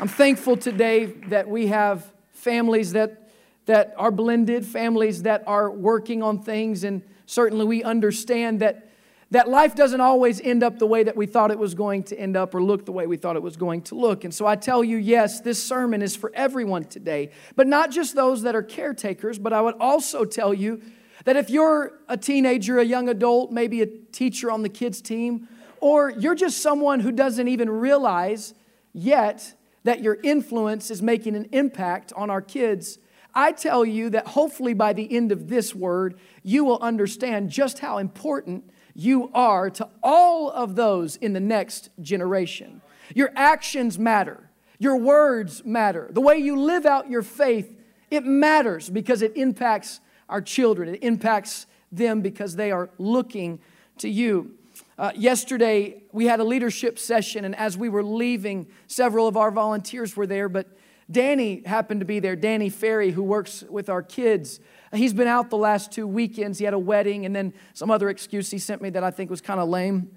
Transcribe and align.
I'm 0.00 0.06
thankful 0.06 0.56
today 0.56 1.06
that 1.26 1.48
we 1.48 1.66
have 1.66 2.12
families 2.30 2.92
that, 2.92 3.32
that 3.66 3.94
are 3.96 4.12
blended, 4.12 4.64
families 4.64 5.24
that 5.24 5.42
are 5.44 5.68
working 5.72 6.22
on 6.22 6.40
things, 6.40 6.84
and 6.84 7.02
certainly 7.26 7.64
we 7.64 7.82
understand 7.82 8.60
that, 8.60 8.92
that 9.32 9.48
life 9.48 9.74
doesn't 9.74 10.00
always 10.00 10.40
end 10.40 10.62
up 10.62 10.78
the 10.78 10.86
way 10.86 11.02
that 11.02 11.16
we 11.16 11.26
thought 11.26 11.50
it 11.50 11.58
was 11.58 11.74
going 11.74 12.04
to 12.04 12.16
end 12.16 12.36
up 12.36 12.54
or 12.54 12.62
look 12.62 12.86
the 12.86 12.92
way 12.92 13.08
we 13.08 13.16
thought 13.16 13.34
it 13.34 13.42
was 13.42 13.56
going 13.56 13.82
to 13.82 13.96
look. 13.96 14.22
And 14.22 14.32
so 14.32 14.46
I 14.46 14.54
tell 14.54 14.84
you, 14.84 14.98
yes, 14.98 15.40
this 15.40 15.60
sermon 15.60 16.00
is 16.00 16.14
for 16.14 16.30
everyone 16.32 16.84
today, 16.84 17.32
but 17.56 17.66
not 17.66 17.90
just 17.90 18.14
those 18.14 18.42
that 18.42 18.54
are 18.54 18.62
caretakers, 18.62 19.36
but 19.36 19.52
I 19.52 19.60
would 19.60 19.74
also 19.80 20.24
tell 20.24 20.54
you 20.54 20.80
that 21.24 21.34
if 21.34 21.50
you're 21.50 21.98
a 22.08 22.16
teenager, 22.16 22.78
a 22.78 22.84
young 22.84 23.08
adult, 23.08 23.50
maybe 23.50 23.82
a 23.82 23.86
teacher 23.86 24.48
on 24.48 24.62
the 24.62 24.68
kids' 24.68 25.00
team, 25.00 25.48
or 25.80 26.10
you're 26.10 26.36
just 26.36 26.62
someone 26.62 27.00
who 27.00 27.10
doesn't 27.10 27.48
even 27.48 27.68
realize 27.68 28.54
yet 28.92 29.54
that 29.88 30.02
your 30.02 30.18
influence 30.22 30.90
is 30.90 31.00
making 31.00 31.34
an 31.34 31.48
impact 31.50 32.12
on 32.14 32.28
our 32.28 32.42
kids, 32.42 32.98
I 33.34 33.52
tell 33.52 33.86
you 33.86 34.10
that 34.10 34.26
hopefully 34.26 34.74
by 34.74 34.92
the 34.92 35.10
end 35.10 35.32
of 35.32 35.48
this 35.48 35.74
word, 35.74 36.18
you 36.42 36.62
will 36.62 36.78
understand 36.80 37.48
just 37.48 37.78
how 37.78 37.96
important 37.96 38.70
you 38.94 39.30
are 39.32 39.70
to 39.70 39.88
all 40.02 40.50
of 40.50 40.76
those 40.76 41.16
in 41.16 41.32
the 41.32 41.40
next 41.40 41.88
generation. 42.02 42.82
Your 43.14 43.32
actions 43.34 43.98
matter, 43.98 44.50
your 44.78 44.96
words 44.96 45.64
matter, 45.64 46.08
the 46.10 46.20
way 46.20 46.36
you 46.36 46.60
live 46.60 46.84
out 46.84 47.08
your 47.08 47.22
faith, 47.22 47.74
it 48.10 48.26
matters 48.26 48.90
because 48.90 49.22
it 49.22 49.38
impacts 49.38 50.00
our 50.28 50.42
children, 50.42 50.96
it 50.96 51.02
impacts 51.02 51.66
them 51.90 52.20
because 52.20 52.56
they 52.56 52.70
are 52.70 52.90
looking 52.98 53.58
to 53.96 54.10
you. 54.10 54.57
Uh, 54.98 55.12
yesterday, 55.14 56.02
we 56.10 56.24
had 56.24 56.40
a 56.40 56.44
leadership 56.44 56.98
session, 56.98 57.44
and 57.44 57.54
as 57.54 57.78
we 57.78 57.88
were 57.88 58.02
leaving, 58.02 58.66
several 58.88 59.28
of 59.28 59.36
our 59.36 59.52
volunteers 59.52 60.16
were 60.16 60.26
there, 60.26 60.48
but 60.48 60.66
Danny 61.08 61.62
happened 61.64 62.00
to 62.00 62.04
be 62.04 62.18
there. 62.18 62.34
Danny 62.34 62.68
Ferry, 62.68 63.12
who 63.12 63.22
works 63.22 63.62
with 63.70 63.88
our 63.88 64.02
kids. 64.02 64.58
He's 64.92 65.12
been 65.12 65.28
out 65.28 65.50
the 65.50 65.56
last 65.56 65.92
two 65.92 66.06
weekends. 66.06 66.58
He 66.58 66.64
had 66.64 66.74
a 66.74 66.78
wedding 66.78 67.24
and 67.24 67.34
then 67.34 67.54
some 67.74 67.92
other 67.92 68.10
excuse 68.10 68.50
he 68.50 68.58
sent 68.58 68.82
me 68.82 68.90
that 68.90 69.04
I 69.04 69.12
think 69.12 69.30
was 69.30 69.40
kind 69.40 69.60
of 69.60 69.68
lame. 69.68 70.10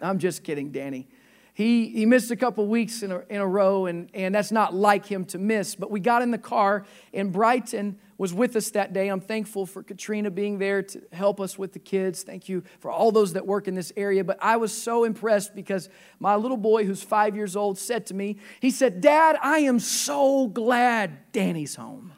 I'm 0.00 0.18
just 0.18 0.42
kidding, 0.42 0.72
Danny. 0.72 1.06
He, 1.52 1.88
he 1.88 2.06
missed 2.06 2.30
a 2.30 2.36
couple 2.36 2.66
weeks 2.66 3.02
in 3.02 3.12
a, 3.12 3.22
in 3.28 3.40
a 3.40 3.46
row, 3.46 3.86
and, 3.86 4.08
and 4.14 4.34
that's 4.34 4.52
not 4.52 4.74
like 4.74 5.04
him 5.04 5.24
to 5.26 5.38
miss. 5.38 5.74
But 5.74 5.90
we 5.90 6.00
got 6.00 6.22
in 6.22 6.30
the 6.30 6.38
car, 6.38 6.86
in 7.12 7.30
Brighton 7.30 7.98
was 8.18 8.34
with 8.34 8.56
us 8.56 8.70
that 8.70 8.92
day. 8.92 9.08
I'm 9.08 9.20
thankful 9.20 9.64
for 9.64 9.84
Katrina 9.84 10.30
being 10.30 10.58
there 10.58 10.82
to 10.82 11.02
help 11.12 11.40
us 11.40 11.56
with 11.56 11.72
the 11.72 11.78
kids. 11.78 12.24
Thank 12.24 12.48
you 12.48 12.64
for 12.80 12.90
all 12.90 13.12
those 13.12 13.34
that 13.34 13.46
work 13.46 13.68
in 13.68 13.76
this 13.76 13.92
area. 13.96 14.24
But 14.24 14.38
I 14.42 14.56
was 14.56 14.76
so 14.76 15.04
impressed 15.04 15.54
because 15.54 15.88
my 16.18 16.34
little 16.34 16.56
boy, 16.56 16.84
who's 16.84 17.02
five 17.02 17.36
years 17.36 17.54
old, 17.54 17.78
said 17.78 18.06
to 18.06 18.14
me, 18.14 18.38
He 18.60 18.72
said, 18.72 19.00
Dad, 19.00 19.36
I 19.40 19.60
am 19.60 19.78
so 19.78 20.48
glad 20.48 21.32
Danny's 21.32 21.76
home. 21.76 22.12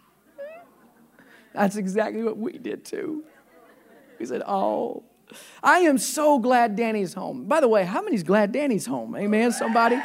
That's 1.53 1.77
exactly 1.77 2.23
what 2.23 2.39
we 2.39 2.53
did 2.53 2.85
too. 2.85 3.25
He 4.19 4.25
said, 4.25 4.43
Oh, 4.47 5.05
I 5.63 5.81
am 5.81 5.99
so 5.99 6.39
glad 6.39 6.77
Danny's 6.77 7.13
home. 7.13 7.45
By 7.45 7.61
the 7.61 7.69
way, 7.69 7.85
how 7.85 8.01
many's 8.01 8.23
glad 8.23 8.53
Danny's 8.53 8.87
home? 8.87 9.15
Amen, 9.15 9.53
somebody? 9.53 10.01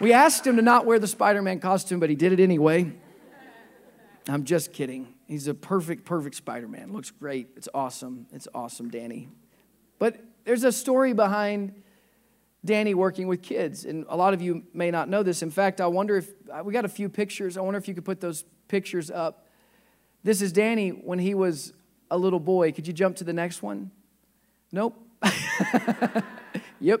We 0.00 0.12
asked 0.12 0.46
him 0.46 0.56
to 0.56 0.62
not 0.62 0.84
wear 0.84 0.98
the 0.98 1.08
Spider 1.08 1.40
Man 1.40 1.60
costume, 1.60 1.98
but 1.98 2.10
he 2.10 2.14
did 2.14 2.32
it 2.32 2.40
anyway. 2.40 2.92
I'm 4.28 4.44
just 4.44 4.72
kidding. 4.72 5.14
He's 5.26 5.48
a 5.48 5.54
perfect, 5.54 6.04
perfect 6.04 6.36
Spider 6.36 6.68
Man. 6.68 6.92
Looks 6.92 7.10
great. 7.10 7.48
It's 7.56 7.68
awesome. 7.72 8.26
It's 8.32 8.46
awesome, 8.54 8.90
Danny. 8.90 9.28
But 9.98 10.20
there's 10.44 10.64
a 10.64 10.72
story 10.72 11.12
behind 11.14 11.82
Danny 12.64 12.94
working 12.94 13.26
with 13.26 13.42
kids. 13.42 13.84
And 13.84 14.04
a 14.08 14.16
lot 14.16 14.34
of 14.34 14.42
you 14.42 14.64
may 14.74 14.90
not 14.90 15.08
know 15.08 15.22
this. 15.22 15.42
In 15.42 15.50
fact, 15.50 15.80
I 15.80 15.86
wonder 15.86 16.16
if 16.18 16.28
uh, 16.52 16.62
we 16.62 16.72
got 16.72 16.84
a 16.84 16.88
few 16.88 17.08
pictures. 17.08 17.56
I 17.56 17.62
wonder 17.62 17.78
if 17.78 17.88
you 17.88 17.94
could 17.94 18.04
put 18.04 18.20
those 18.20 18.44
pictures 18.68 19.10
up. 19.10 19.46
This 20.24 20.42
is 20.42 20.52
Danny 20.52 20.90
when 20.90 21.18
he 21.18 21.34
was 21.34 21.72
a 22.10 22.18
little 22.18 22.40
boy. 22.40 22.72
Could 22.72 22.86
you 22.86 22.92
jump 22.92 23.16
to 23.16 23.24
the 23.24 23.32
next 23.32 23.62
one? 23.62 23.90
Nope. 24.72 24.94
yep. 26.80 27.00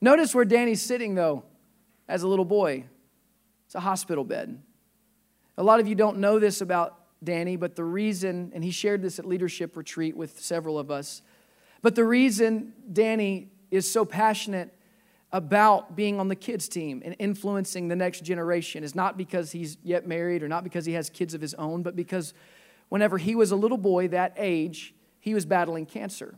Notice 0.00 0.34
where 0.34 0.44
Danny's 0.44 0.82
sitting, 0.82 1.14
though, 1.14 1.44
as 2.08 2.24
a 2.24 2.28
little 2.28 2.44
boy. 2.44 2.86
It's 3.66 3.76
a 3.76 3.80
hospital 3.80 4.24
bed. 4.24 4.60
A 5.58 5.62
lot 5.62 5.80
of 5.80 5.88
you 5.88 5.94
don't 5.94 6.18
know 6.18 6.38
this 6.38 6.60
about 6.60 6.98
Danny, 7.22 7.56
but 7.56 7.76
the 7.76 7.84
reason, 7.84 8.52
and 8.54 8.64
he 8.64 8.70
shared 8.70 9.02
this 9.02 9.18
at 9.18 9.24
leadership 9.24 9.76
retreat 9.76 10.16
with 10.16 10.40
several 10.40 10.78
of 10.78 10.90
us, 10.90 11.22
but 11.82 11.94
the 11.94 12.04
reason 12.04 12.72
Danny 12.92 13.50
is 13.70 13.90
so 13.90 14.04
passionate 14.04 14.74
about 15.32 15.96
being 15.96 16.20
on 16.20 16.28
the 16.28 16.36
kids' 16.36 16.68
team 16.68 17.02
and 17.04 17.16
influencing 17.18 17.88
the 17.88 17.96
next 17.96 18.22
generation 18.22 18.84
is 18.84 18.94
not 18.94 19.16
because 19.16 19.52
he's 19.52 19.78
yet 19.82 20.06
married 20.06 20.42
or 20.42 20.48
not 20.48 20.62
because 20.62 20.84
he 20.84 20.92
has 20.92 21.08
kids 21.08 21.32
of 21.32 21.40
his 21.40 21.54
own, 21.54 21.82
but 21.82 21.96
because 21.96 22.34
whenever 22.90 23.16
he 23.18 23.34
was 23.34 23.50
a 23.50 23.56
little 23.56 23.78
boy, 23.78 24.08
that 24.08 24.34
age, 24.36 24.94
he 25.20 25.32
was 25.32 25.46
battling 25.46 25.86
cancer. 25.86 26.34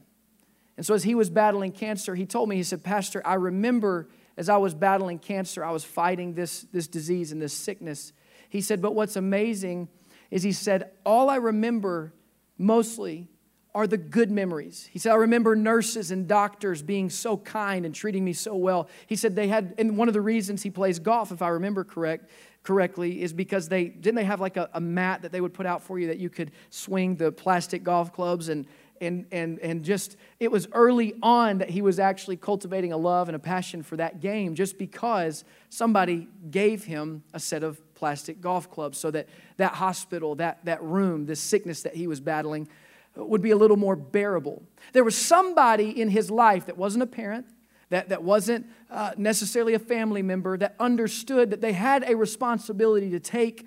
And 0.77 0.87
so 0.87 0.95
as 0.95 1.03
he 1.03 1.15
was 1.15 1.29
battling 1.31 1.73
cancer, 1.73 2.15
he 2.15 2.27
told 2.27 2.49
me, 2.49 2.57
he 2.57 2.63
said, 2.63 2.85
Pastor, 2.85 3.21
I 3.25 3.35
remember 3.35 4.09
as 4.37 4.49
I 4.49 4.57
was 4.57 4.75
battling 4.75 5.19
cancer, 5.19 5.65
I 5.65 5.71
was 5.71 5.85
fighting 5.85 6.35
this, 6.35 6.67
this 6.73 6.87
disease 6.87 7.33
and 7.33 7.41
this 7.41 7.53
sickness. 7.53 8.13
He 8.49 8.60
said, 8.60 8.81
but 8.81 8.94
what's 8.94 9.16
amazing 9.16 9.88
is 10.31 10.43
he 10.43 10.53
said, 10.53 10.91
all 11.05 11.31
I 11.31 11.37
remember 11.37 12.12
mostly 12.59 13.28
are 13.75 13.87
the 13.88 13.99
good 13.99 14.31
memories. 14.31 14.88
He 14.93 15.00
said, 15.00 15.12
I 15.12 15.16
remember 15.16 15.56
nurses 15.56 16.12
and 16.12 16.28
doctors 16.28 16.81
being 16.81 17.10
so 17.10 17.37
kind 17.37 17.84
and 17.84 17.93
treating 17.93 18.25
me 18.25 18.33
so 18.33 18.54
well. 18.54 18.88
He 19.06 19.16
said 19.16 19.34
they 19.34 19.49
had, 19.49 19.75
and 19.78 19.97
one 19.97 20.06
of 20.06 20.15
the 20.15 20.21
reasons 20.21 20.62
he 20.62 20.71
plays 20.71 21.00
golf, 21.00 21.33
if 21.33 21.43
I 21.43 21.49
remember 21.49 21.83
correct, 21.83 22.31
correctly 22.65 23.22
is 23.22 23.33
because 23.33 23.69
they 23.69 23.84
didn't 23.84 24.16
they 24.16 24.25
have 24.25 24.41
like 24.41 24.56
a, 24.56 24.71
a, 24.72 24.81
mat 24.81 25.22
that 25.22 25.31
they 25.33 25.41
would 25.41 25.53
put 25.53 25.66
out 25.66 25.83
for 25.83 25.99
you 25.99 26.06
that 26.06 26.19
you 26.19 26.31
could 26.31 26.50
swing 26.71 27.15
the 27.15 27.31
plastic 27.31 27.84
golf 27.84 28.12
clubs 28.12 28.49
and 28.49 28.66
and 29.00 29.27
and 29.33 29.59
and 29.59 29.84
just 29.84 30.16
it 30.41 30.50
was 30.50 30.66
early 30.72 31.15
on 31.22 31.59
that 31.59 31.69
he 31.69 31.83
was 31.83 31.99
actually 31.99 32.37
cultivating 32.37 32.93
a 32.93 32.97
love 32.97 33.28
and 33.28 33.37
a 33.37 33.38
passion 33.38 33.83
for 33.83 33.97
that 33.97 34.21
game 34.21 34.54
just 34.54 34.78
because 34.78 35.44
somebody 35.69 36.27
gave 36.50 36.84
him 36.84 37.22
a 37.34 37.41
set 37.41 37.62
of 37.62 37.94
plastic 38.04 38.41
golf 38.42 38.70
clubs 38.70 38.98
so 38.98 39.10
that 39.10 39.26
that 39.56 39.72
hospital 39.72 40.34
that 40.34 40.62
that 40.65 40.82
room 40.82 41.25
this 41.25 41.41
sickness 41.41 41.82
that 41.82 41.94
he 41.94 42.06
was 42.06 42.20
battling 42.20 42.69
would 43.16 43.41
be 43.41 43.50
a 43.50 43.56
little 43.56 43.78
more 43.78 43.97
bearable 43.97 44.62
there 44.92 45.04
was 45.04 45.16
somebody 45.16 45.88
in 46.00 46.10
his 46.10 46.31
life 46.31 46.66
that 46.66 46.76
wasn't 46.76 47.03
a 47.03 47.06
parent 47.06 47.47
that, 47.91 48.09
that 48.09 48.22
wasn't 48.22 48.66
uh, 48.91 49.12
necessarily 49.16 49.75
a 49.75 49.78
family 49.78 50.22
member, 50.22 50.59
that 50.59 50.75
understood 50.81 51.50
that 51.50 51.60
they 51.60 51.72
had 51.72 52.04
a 52.09 52.16
responsibility 52.16 53.10
to 53.10 53.20
take 53.20 53.66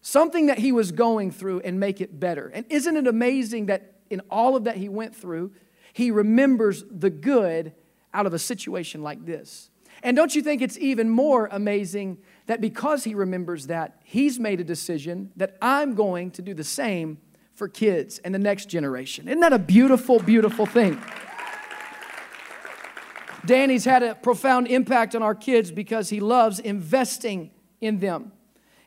something 0.00 0.46
that 0.46 0.58
he 0.58 0.70
was 0.72 0.92
going 0.92 1.32
through 1.32 1.60
and 1.60 1.80
make 1.80 2.00
it 2.00 2.20
better. 2.20 2.48
And 2.54 2.64
isn't 2.68 2.96
it 2.96 3.06
amazing 3.06 3.66
that 3.66 3.94
in 4.08 4.20
all 4.30 4.54
of 4.54 4.64
that 4.64 4.76
he 4.76 4.88
went 4.88 5.16
through, 5.16 5.52
he 5.92 6.10
remembers 6.10 6.84
the 6.88 7.10
good 7.10 7.72
out 8.14 8.26
of 8.26 8.34
a 8.34 8.38
situation 8.38 9.02
like 9.02 9.26
this? 9.26 9.70
And 10.02 10.16
don't 10.16 10.34
you 10.34 10.42
think 10.42 10.62
it's 10.62 10.78
even 10.78 11.10
more 11.10 11.48
amazing 11.50 12.18
that 12.46 12.60
because 12.60 13.04
he 13.04 13.14
remembers 13.14 13.66
that, 13.66 14.00
he's 14.04 14.38
made 14.38 14.60
a 14.60 14.64
decision 14.64 15.30
that 15.36 15.56
I'm 15.60 15.94
going 15.94 16.30
to 16.32 16.42
do 16.42 16.54
the 16.54 16.64
same 16.64 17.18
for 17.54 17.68
kids 17.68 18.18
and 18.20 18.34
the 18.34 18.38
next 18.38 18.66
generation? 18.66 19.28
Isn't 19.28 19.40
that 19.40 19.52
a 19.52 19.58
beautiful, 19.58 20.20
beautiful 20.20 20.66
thing? 20.66 21.00
Danny's 23.44 23.84
had 23.84 24.02
a 24.02 24.14
profound 24.14 24.68
impact 24.68 25.14
on 25.14 25.22
our 25.22 25.34
kids 25.34 25.70
because 25.70 26.08
he 26.08 26.20
loves 26.20 26.58
investing 26.58 27.50
in 27.80 28.00
them. 28.00 28.32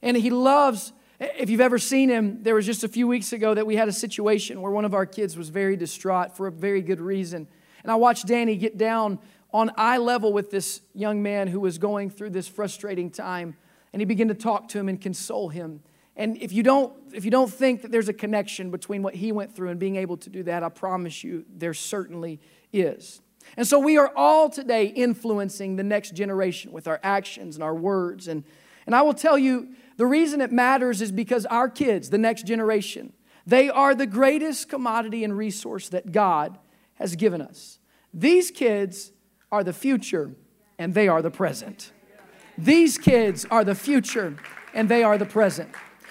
And 0.01 0.15
he 0.17 0.29
loves, 0.29 0.91
if 1.19 1.49
you've 1.49 1.61
ever 1.61 1.79
seen 1.79 2.09
him, 2.09 2.43
there 2.43 2.55
was 2.55 2.65
just 2.65 2.83
a 2.83 2.87
few 2.87 3.07
weeks 3.07 3.33
ago 3.33 3.53
that 3.53 3.65
we 3.65 3.75
had 3.75 3.87
a 3.87 3.93
situation 3.93 4.61
where 4.61 4.71
one 4.71 4.85
of 4.85 4.93
our 4.93 5.05
kids 5.05 5.37
was 5.37 5.49
very 5.49 5.75
distraught 5.75 6.35
for 6.35 6.47
a 6.47 6.51
very 6.51 6.81
good 6.81 6.99
reason. 6.99 7.47
And 7.83 7.91
I 7.91 7.95
watched 7.95 8.27
Danny 8.27 8.55
get 8.57 8.77
down 8.77 9.19
on 9.51 9.71
eye 9.77 9.97
level 9.97 10.31
with 10.31 10.51
this 10.51 10.81
young 10.93 11.21
man 11.23 11.47
who 11.47 11.59
was 11.59 11.77
going 11.77 12.09
through 12.09 12.29
this 12.29 12.47
frustrating 12.47 13.09
time. 13.09 13.55
And 13.93 14.01
he 14.01 14.05
began 14.05 14.27
to 14.27 14.35
talk 14.35 14.67
to 14.69 14.79
him 14.79 14.89
and 14.89 15.01
console 15.01 15.49
him. 15.49 15.81
And 16.15 16.37
if 16.37 16.51
you 16.51 16.63
don't, 16.63 16.93
if 17.13 17.25
you 17.25 17.31
don't 17.31 17.51
think 17.51 17.81
that 17.81 17.91
there's 17.91 18.09
a 18.09 18.13
connection 18.13 18.71
between 18.71 19.01
what 19.01 19.15
he 19.15 19.31
went 19.31 19.55
through 19.55 19.69
and 19.69 19.79
being 19.79 19.95
able 19.95 20.17
to 20.17 20.29
do 20.29 20.43
that, 20.43 20.63
I 20.63 20.69
promise 20.69 21.23
you 21.23 21.45
there 21.55 21.73
certainly 21.73 22.39
is. 22.73 23.21
And 23.57 23.65
so 23.65 23.79
we 23.79 23.97
are 23.97 24.11
all 24.15 24.49
today 24.49 24.85
influencing 24.85 25.75
the 25.75 25.83
next 25.83 26.13
generation 26.13 26.71
with 26.71 26.87
our 26.87 26.99
actions 27.03 27.55
and 27.55 27.63
our 27.63 27.73
words. 27.73 28.27
And, 28.27 28.43
and 28.85 28.93
I 28.93 29.01
will 29.01 29.13
tell 29.13 29.37
you, 29.37 29.69
the 29.97 30.05
reason 30.05 30.41
it 30.41 30.51
matters 30.51 31.01
is 31.01 31.11
because 31.11 31.45
our 31.47 31.69
kids, 31.69 32.09
the 32.09 32.17
next 32.17 32.45
generation, 32.45 33.13
they 33.47 33.69
are 33.69 33.95
the 33.95 34.05
greatest 34.05 34.69
commodity 34.69 35.23
and 35.23 35.35
resource 35.35 35.89
that 35.89 36.11
God 36.11 36.59
has 36.95 37.15
given 37.15 37.41
us. 37.41 37.79
These 38.13 38.51
kids 38.51 39.11
are 39.51 39.63
the 39.63 39.73
future 39.73 40.31
and 40.77 40.93
they 40.93 41.07
are 41.07 41.21
the 41.21 41.31
present. 41.31 41.91
These 42.57 42.97
kids 42.97 43.45
are 43.49 43.63
the 43.63 43.75
future 43.75 44.37
and 44.73 44.89
they 44.89 45.03
are 45.03 45.17
the 45.17 45.25
present. 45.25 45.69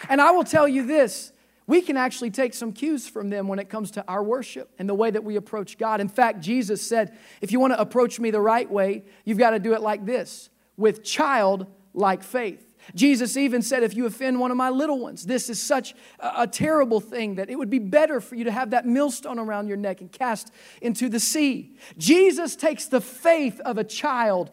And 0.09 0.21
I 0.21 0.31
will 0.31 0.45
tell 0.45 0.69
you 0.69 0.87
this 0.87 1.33
we 1.67 1.83
can 1.83 1.99
actually 1.99 2.31
take 2.31 2.55
some 2.55 2.73
cues 2.73 3.07
from 3.07 3.29
them 3.29 3.47
when 3.47 3.59
it 3.59 3.69
comes 3.69 3.91
to 3.93 4.05
our 4.09 4.23
worship 4.23 4.71
and 4.79 4.89
the 4.89 4.95
way 4.95 5.11
that 5.11 5.23
we 5.23 5.37
approach 5.37 5.77
God. 5.77 6.01
In 6.01 6.09
fact, 6.09 6.41
Jesus 6.41 6.81
said, 6.81 7.17
if 7.43 7.53
you 7.53 7.61
want 7.61 7.75
to 7.75 7.81
approach 7.81 8.19
me 8.19 8.31
the 8.31 8.41
right 8.41 8.69
way, 8.69 9.05
you've 9.27 9.37
got 9.37 9.51
to 9.51 9.59
do 9.59 9.75
it 9.75 9.83
like 9.83 10.07
this 10.07 10.49
with 10.79 11.05
childlike 11.05 12.23
faith. 12.23 12.68
Jesus 12.95 13.37
even 13.37 13.63
said, 13.63 13.83
If 13.83 13.95
you 13.95 14.07
offend 14.07 14.41
one 14.41 14.51
of 14.51 14.57
my 14.57 14.71
little 14.71 14.99
ones, 14.99 15.27
this 15.27 15.49
is 15.51 15.63
such 15.63 15.95
a, 16.19 16.43
a, 16.43 16.47
terrible 16.47 17.01
thing 17.01 17.37
that 17.37 17.51
it 17.51 17.57
would 17.57 17.71
be 17.71 17.79
better 17.79 18.21
for 18.21 18.35
you 18.35 18.45
to 18.45 18.51
have 18.51 18.71
that 18.71 18.87
millstone 18.87 19.39
around 19.39 19.69
your 19.69 19.77
neck 19.77 20.01
and 20.01 20.11
cast 20.11 20.53
into 20.81 21.09
the 21.09 21.21
sea. 21.21 21.77
Jesus 21.97 22.57
takes 22.57 22.87
the 22.87 23.01
faith 23.01 23.61
of 23.61 23.79
a 23.79 23.85
child 23.85 24.51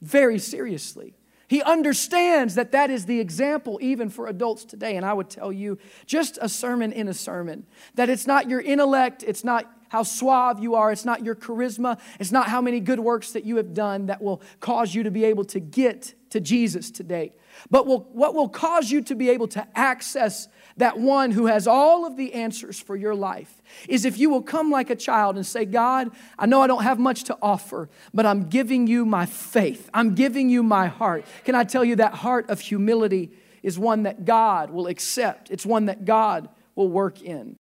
very 0.00 0.38
seriously. 0.38 1.14
He 1.48 1.62
understands 1.62 2.56
that 2.56 2.72
that 2.72 2.90
is 2.90 3.06
the 3.06 3.20
example 3.20 3.78
even 3.80 4.10
for 4.10 4.26
adults 4.26 4.66
today. 4.66 4.96
And 4.96 5.06
I 5.06 5.14
would 5.14 5.30
tell 5.30 5.50
you, 5.50 5.78
just 6.04 6.38
a 6.42 6.48
sermon 6.48 6.92
in 6.92 7.08
a 7.08 7.14
sermon, 7.14 7.66
that 7.94 8.10
it's 8.10 8.26
not 8.26 8.50
your 8.50 8.60
intellect, 8.60 9.24
it's 9.26 9.44
not 9.44 9.70
how 9.88 10.02
suave 10.02 10.58
you 10.58 10.74
are, 10.74 10.92
it's 10.92 11.06
not 11.06 11.24
your 11.24 11.34
charisma, 11.34 11.98
it's 12.20 12.30
not 12.30 12.48
how 12.48 12.60
many 12.60 12.80
good 12.80 13.00
works 13.00 13.32
that 13.32 13.44
you 13.44 13.56
have 13.56 13.72
done 13.72 14.06
that 14.06 14.20
will 14.20 14.42
cause 14.60 14.94
you 14.94 15.02
to 15.04 15.10
be 15.10 15.24
able 15.24 15.44
to 15.46 15.58
get 15.58 16.14
to 16.30 16.40
Jesus 16.40 16.90
today. 16.90 17.32
But 17.70 17.86
will, 17.86 18.00
what 18.12 18.34
will 18.34 18.48
cause 18.48 18.90
you 18.90 19.02
to 19.02 19.14
be 19.14 19.30
able 19.30 19.48
to 19.48 19.66
access 19.74 20.48
that 20.76 20.98
one 20.98 21.32
who 21.32 21.46
has 21.46 21.66
all 21.66 22.06
of 22.06 22.16
the 22.16 22.34
answers 22.34 22.78
for 22.78 22.96
your 22.96 23.14
life 23.14 23.62
is 23.88 24.04
if 24.04 24.18
you 24.18 24.30
will 24.30 24.42
come 24.42 24.70
like 24.70 24.90
a 24.90 24.96
child 24.96 25.36
and 25.36 25.44
say, 25.44 25.64
God, 25.64 26.10
I 26.38 26.46
know 26.46 26.62
I 26.62 26.66
don't 26.66 26.84
have 26.84 26.98
much 26.98 27.24
to 27.24 27.38
offer, 27.42 27.88
but 28.14 28.26
I'm 28.26 28.48
giving 28.48 28.86
you 28.86 29.04
my 29.04 29.26
faith. 29.26 29.90
I'm 29.92 30.14
giving 30.14 30.48
you 30.48 30.62
my 30.62 30.86
heart. 30.86 31.24
Can 31.44 31.54
I 31.54 31.64
tell 31.64 31.84
you 31.84 31.96
that 31.96 32.14
heart 32.14 32.48
of 32.48 32.60
humility 32.60 33.32
is 33.62 33.78
one 33.78 34.04
that 34.04 34.24
God 34.24 34.70
will 34.70 34.86
accept? 34.86 35.50
It's 35.50 35.66
one 35.66 35.86
that 35.86 36.04
God 36.04 36.48
will 36.76 36.88
work 36.88 37.22
in. 37.22 37.56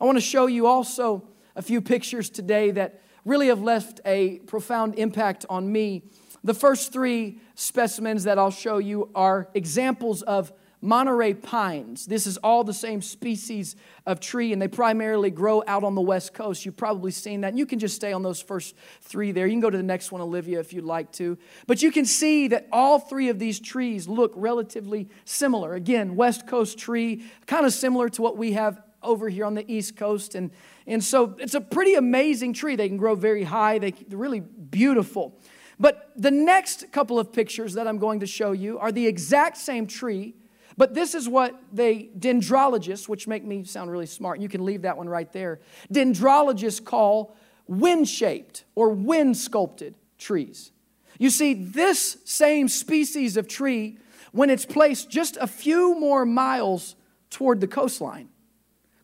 I 0.00 0.04
want 0.04 0.18
to 0.18 0.22
show 0.22 0.46
you 0.46 0.66
also 0.66 1.26
a 1.56 1.62
few 1.62 1.80
pictures 1.80 2.28
today 2.28 2.70
that 2.72 3.00
really 3.24 3.46
have 3.48 3.62
left 3.62 4.00
a 4.04 4.40
profound 4.40 4.98
impact 4.98 5.46
on 5.48 5.70
me. 5.70 6.02
The 6.44 6.54
first 6.54 6.92
three 6.92 7.38
specimens 7.54 8.24
that 8.24 8.38
I'll 8.38 8.50
show 8.50 8.78
you 8.78 9.10
are 9.14 9.48
examples 9.54 10.22
of 10.22 10.52
Monterey 10.84 11.34
pines. 11.34 12.06
This 12.06 12.26
is 12.26 12.38
all 12.38 12.64
the 12.64 12.74
same 12.74 13.00
species 13.02 13.76
of 14.04 14.18
tree, 14.18 14.52
and 14.52 14.60
they 14.60 14.66
primarily 14.66 15.30
grow 15.30 15.62
out 15.68 15.84
on 15.84 15.94
the 15.94 16.00
west 16.00 16.34
coast. 16.34 16.66
You've 16.66 16.76
probably 16.76 17.12
seen 17.12 17.42
that. 17.42 17.48
And 17.48 17.58
you 17.58 17.66
can 17.66 17.78
just 17.78 17.94
stay 17.94 18.12
on 18.12 18.24
those 18.24 18.42
first 18.42 18.74
three 19.00 19.30
there. 19.30 19.46
You 19.46 19.52
can 19.52 19.60
go 19.60 19.70
to 19.70 19.76
the 19.76 19.82
next 19.84 20.10
one, 20.10 20.20
Olivia, 20.20 20.58
if 20.58 20.72
you'd 20.72 20.84
like 20.84 21.12
to. 21.12 21.38
But 21.68 21.82
you 21.82 21.92
can 21.92 22.04
see 22.04 22.48
that 22.48 22.66
all 22.72 22.98
three 22.98 23.28
of 23.28 23.38
these 23.38 23.60
trees 23.60 24.08
look 24.08 24.32
relatively 24.34 25.08
similar. 25.24 25.74
Again, 25.74 26.16
west 26.16 26.48
coast 26.48 26.78
tree, 26.78 27.22
kind 27.46 27.64
of 27.64 27.72
similar 27.72 28.08
to 28.08 28.22
what 28.22 28.36
we 28.36 28.54
have 28.54 28.82
over 29.04 29.28
here 29.28 29.44
on 29.44 29.54
the 29.54 29.72
east 29.72 29.96
coast. 29.96 30.34
And, 30.34 30.50
and 30.88 31.02
so 31.02 31.36
it's 31.38 31.54
a 31.54 31.60
pretty 31.60 31.94
amazing 31.94 32.54
tree. 32.54 32.74
They 32.74 32.88
can 32.88 32.96
grow 32.96 33.14
very 33.14 33.44
high, 33.44 33.78
they, 33.78 33.92
they're 33.92 34.18
really 34.18 34.40
beautiful. 34.40 35.38
But 35.82 36.12
the 36.16 36.30
next 36.30 36.90
couple 36.92 37.18
of 37.18 37.30
pictures 37.30 37.74
that 37.74 37.86
I'm 37.86 37.98
going 37.98 38.20
to 38.20 38.26
show 38.26 38.52
you 38.52 38.78
are 38.78 38.90
the 38.90 39.06
exact 39.06 39.58
same 39.58 39.86
tree 39.86 40.34
but 40.76 40.94
this 40.94 41.14
is 41.14 41.28
what 41.28 41.60
they, 41.72 42.10
dendrologists, 42.18 43.08
which 43.08 43.28
make 43.28 43.44
me 43.44 43.64
sound 43.64 43.90
really 43.90 44.06
smart, 44.06 44.40
you 44.40 44.48
can 44.48 44.64
leave 44.64 44.82
that 44.82 44.96
one 44.96 45.08
right 45.08 45.30
there, 45.32 45.60
dendrologists 45.92 46.84
call 46.84 47.36
wind 47.66 48.08
shaped 48.08 48.64
or 48.74 48.90
wind 48.90 49.36
sculpted 49.36 49.94
trees. 50.18 50.72
You 51.18 51.30
see, 51.30 51.54
this 51.54 52.18
same 52.24 52.68
species 52.68 53.36
of 53.36 53.46
tree, 53.48 53.98
when 54.32 54.50
it's 54.50 54.64
placed 54.64 55.10
just 55.10 55.36
a 55.40 55.46
few 55.46 55.98
more 55.98 56.24
miles 56.24 56.96
toward 57.30 57.60
the 57.60 57.68
coastline, 57.68 58.28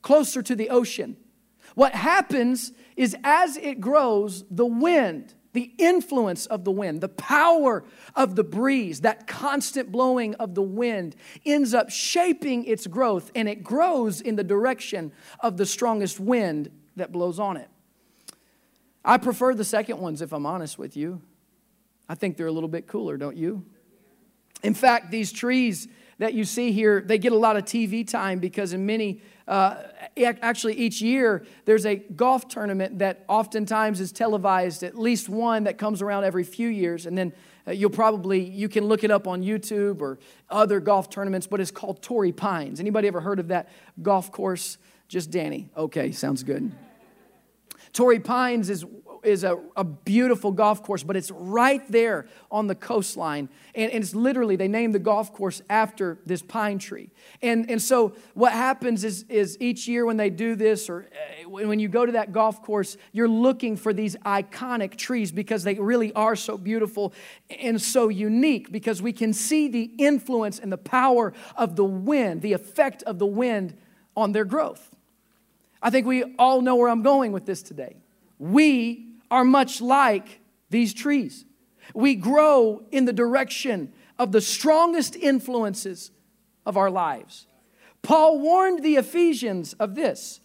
closer 0.02 0.42
to 0.42 0.56
the 0.56 0.70
ocean, 0.70 1.16
what 1.74 1.94
happens 1.94 2.72
is 2.96 3.14
as 3.22 3.56
it 3.56 3.80
grows, 3.80 4.44
the 4.50 4.66
wind 4.66 5.34
the 5.58 5.72
influence 5.76 6.46
of 6.46 6.62
the 6.62 6.70
wind, 6.70 7.00
the 7.00 7.08
power 7.08 7.82
of 8.14 8.36
the 8.36 8.44
breeze, 8.44 9.00
that 9.00 9.26
constant 9.26 9.90
blowing 9.90 10.36
of 10.36 10.54
the 10.54 10.62
wind 10.62 11.16
ends 11.44 11.74
up 11.74 11.90
shaping 11.90 12.64
its 12.64 12.86
growth, 12.86 13.32
and 13.34 13.48
it 13.48 13.64
grows 13.64 14.20
in 14.20 14.36
the 14.36 14.44
direction 14.44 15.10
of 15.40 15.56
the 15.56 15.66
strongest 15.66 16.20
wind 16.20 16.70
that 16.94 17.10
blows 17.10 17.40
on 17.40 17.56
it. 17.56 17.68
I 19.04 19.16
prefer 19.16 19.52
the 19.52 19.64
second 19.64 19.98
ones, 19.98 20.22
if 20.22 20.32
I'm 20.32 20.46
honest 20.46 20.78
with 20.78 20.96
you. 20.96 21.22
I 22.08 22.14
think 22.14 22.36
they're 22.36 22.46
a 22.46 22.52
little 22.52 22.68
bit 22.68 22.86
cooler, 22.86 23.16
don't 23.16 23.36
you? 23.36 23.66
In 24.62 24.74
fact, 24.74 25.10
these 25.10 25.32
trees 25.32 25.88
that 26.18 26.34
you 26.34 26.44
see 26.44 26.72
here, 26.72 27.00
they 27.00 27.18
get 27.18 27.32
a 27.32 27.38
lot 27.38 27.56
of 27.56 27.64
TV 27.64 28.06
time 28.06 28.38
because 28.38 28.72
in 28.72 28.84
many 28.86 29.22
uh, 29.48 29.82
actually, 30.42 30.74
each 30.74 31.00
year 31.00 31.44
there's 31.64 31.86
a 31.86 31.96
golf 31.96 32.48
tournament 32.48 32.98
that 32.98 33.24
oftentimes 33.28 33.98
is 33.98 34.12
televised, 34.12 34.82
at 34.82 34.98
least 34.98 35.28
one 35.28 35.64
that 35.64 35.78
comes 35.78 36.02
around 36.02 36.24
every 36.24 36.44
few 36.44 36.68
years. 36.68 37.06
And 37.06 37.16
then 37.16 37.32
uh, 37.66 37.70
you'll 37.70 37.88
probably, 37.88 38.40
you 38.40 38.68
can 38.68 38.84
look 38.86 39.04
it 39.04 39.10
up 39.10 39.26
on 39.26 39.42
YouTube 39.42 40.02
or 40.02 40.18
other 40.50 40.80
golf 40.80 41.08
tournaments, 41.08 41.46
but 41.46 41.60
it's 41.60 41.70
called 41.70 42.02
Torrey 42.02 42.32
Pines. 42.32 42.78
Anybody 42.78 43.08
ever 43.08 43.20
heard 43.20 43.38
of 43.38 43.48
that 43.48 43.70
golf 44.02 44.30
course? 44.30 44.76
Just 45.08 45.30
Danny. 45.30 45.70
Okay, 45.74 46.12
sounds 46.12 46.42
good. 46.42 46.70
Torrey 47.94 48.20
Pines 48.20 48.68
is 48.68 48.84
is 49.22 49.44
a, 49.44 49.58
a 49.76 49.84
beautiful 49.84 50.52
golf 50.52 50.82
course, 50.82 51.02
but 51.02 51.16
it's 51.16 51.30
right 51.30 51.82
there 51.90 52.26
on 52.50 52.66
the 52.66 52.74
coastline. 52.74 53.48
And, 53.74 53.90
and, 53.92 54.02
it's 54.02 54.14
literally, 54.14 54.56
they 54.56 54.68
named 54.68 54.94
the 54.94 54.98
golf 54.98 55.32
course 55.32 55.62
after 55.68 56.18
this 56.26 56.42
pine 56.42 56.78
tree. 56.78 57.10
And, 57.42 57.70
and 57.70 57.80
so 57.80 58.14
what 58.34 58.52
happens 58.52 59.04
is, 59.04 59.24
is 59.28 59.56
each 59.60 59.88
year 59.88 60.06
when 60.06 60.16
they 60.16 60.30
do 60.30 60.54
this, 60.54 60.88
or 60.88 61.08
uh, 61.44 61.48
when 61.48 61.78
you 61.78 61.88
go 61.88 62.06
to 62.06 62.12
that 62.12 62.32
golf 62.32 62.62
course, 62.62 62.96
you're 63.12 63.28
looking 63.28 63.76
for 63.76 63.92
these 63.92 64.16
iconic 64.16 64.96
trees 64.96 65.32
because 65.32 65.64
they 65.64 65.74
really 65.74 66.12
are 66.14 66.36
so 66.36 66.56
beautiful 66.56 67.12
and 67.60 67.80
so 67.80 68.08
unique 68.08 68.72
because 68.72 69.02
we 69.02 69.12
can 69.12 69.32
see 69.32 69.68
the 69.68 69.90
influence 69.98 70.58
and 70.58 70.72
the 70.72 70.78
power 70.78 71.32
of 71.56 71.76
the 71.76 71.84
wind, 71.84 72.42
the 72.42 72.52
effect 72.52 73.02
of 73.04 73.18
the 73.18 73.26
wind 73.26 73.76
on 74.16 74.32
their 74.32 74.44
growth. 74.44 74.94
I 75.80 75.90
think 75.90 76.06
we 76.06 76.34
all 76.38 76.60
know 76.60 76.76
where 76.76 76.88
I'm 76.88 77.02
going 77.02 77.32
with 77.32 77.46
this 77.46 77.62
today. 77.62 77.96
We 78.38 79.08
are 79.30 79.44
much 79.44 79.80
like 79.80 80.40
these 80.70 80.94
trees. 80.94 81.44
We 81.94 82.14
grow 82.14 82.82
in 82.90 83.04
the 83.04 83.12
direction 83.12 83.92
of 84.18 84.32
the 84.32 84.40
strongest 84.40 85.16
influences 85.16 86.10
of 86.66 86.76
our 86.76 86.90
lives. 86.90 87.46
Paul 88.02 88.40
warned 88.40 88.82
the 88.82 88.96
Ephesians 88.96 89.72
of 89.74 89.94
this. 89.94 90.40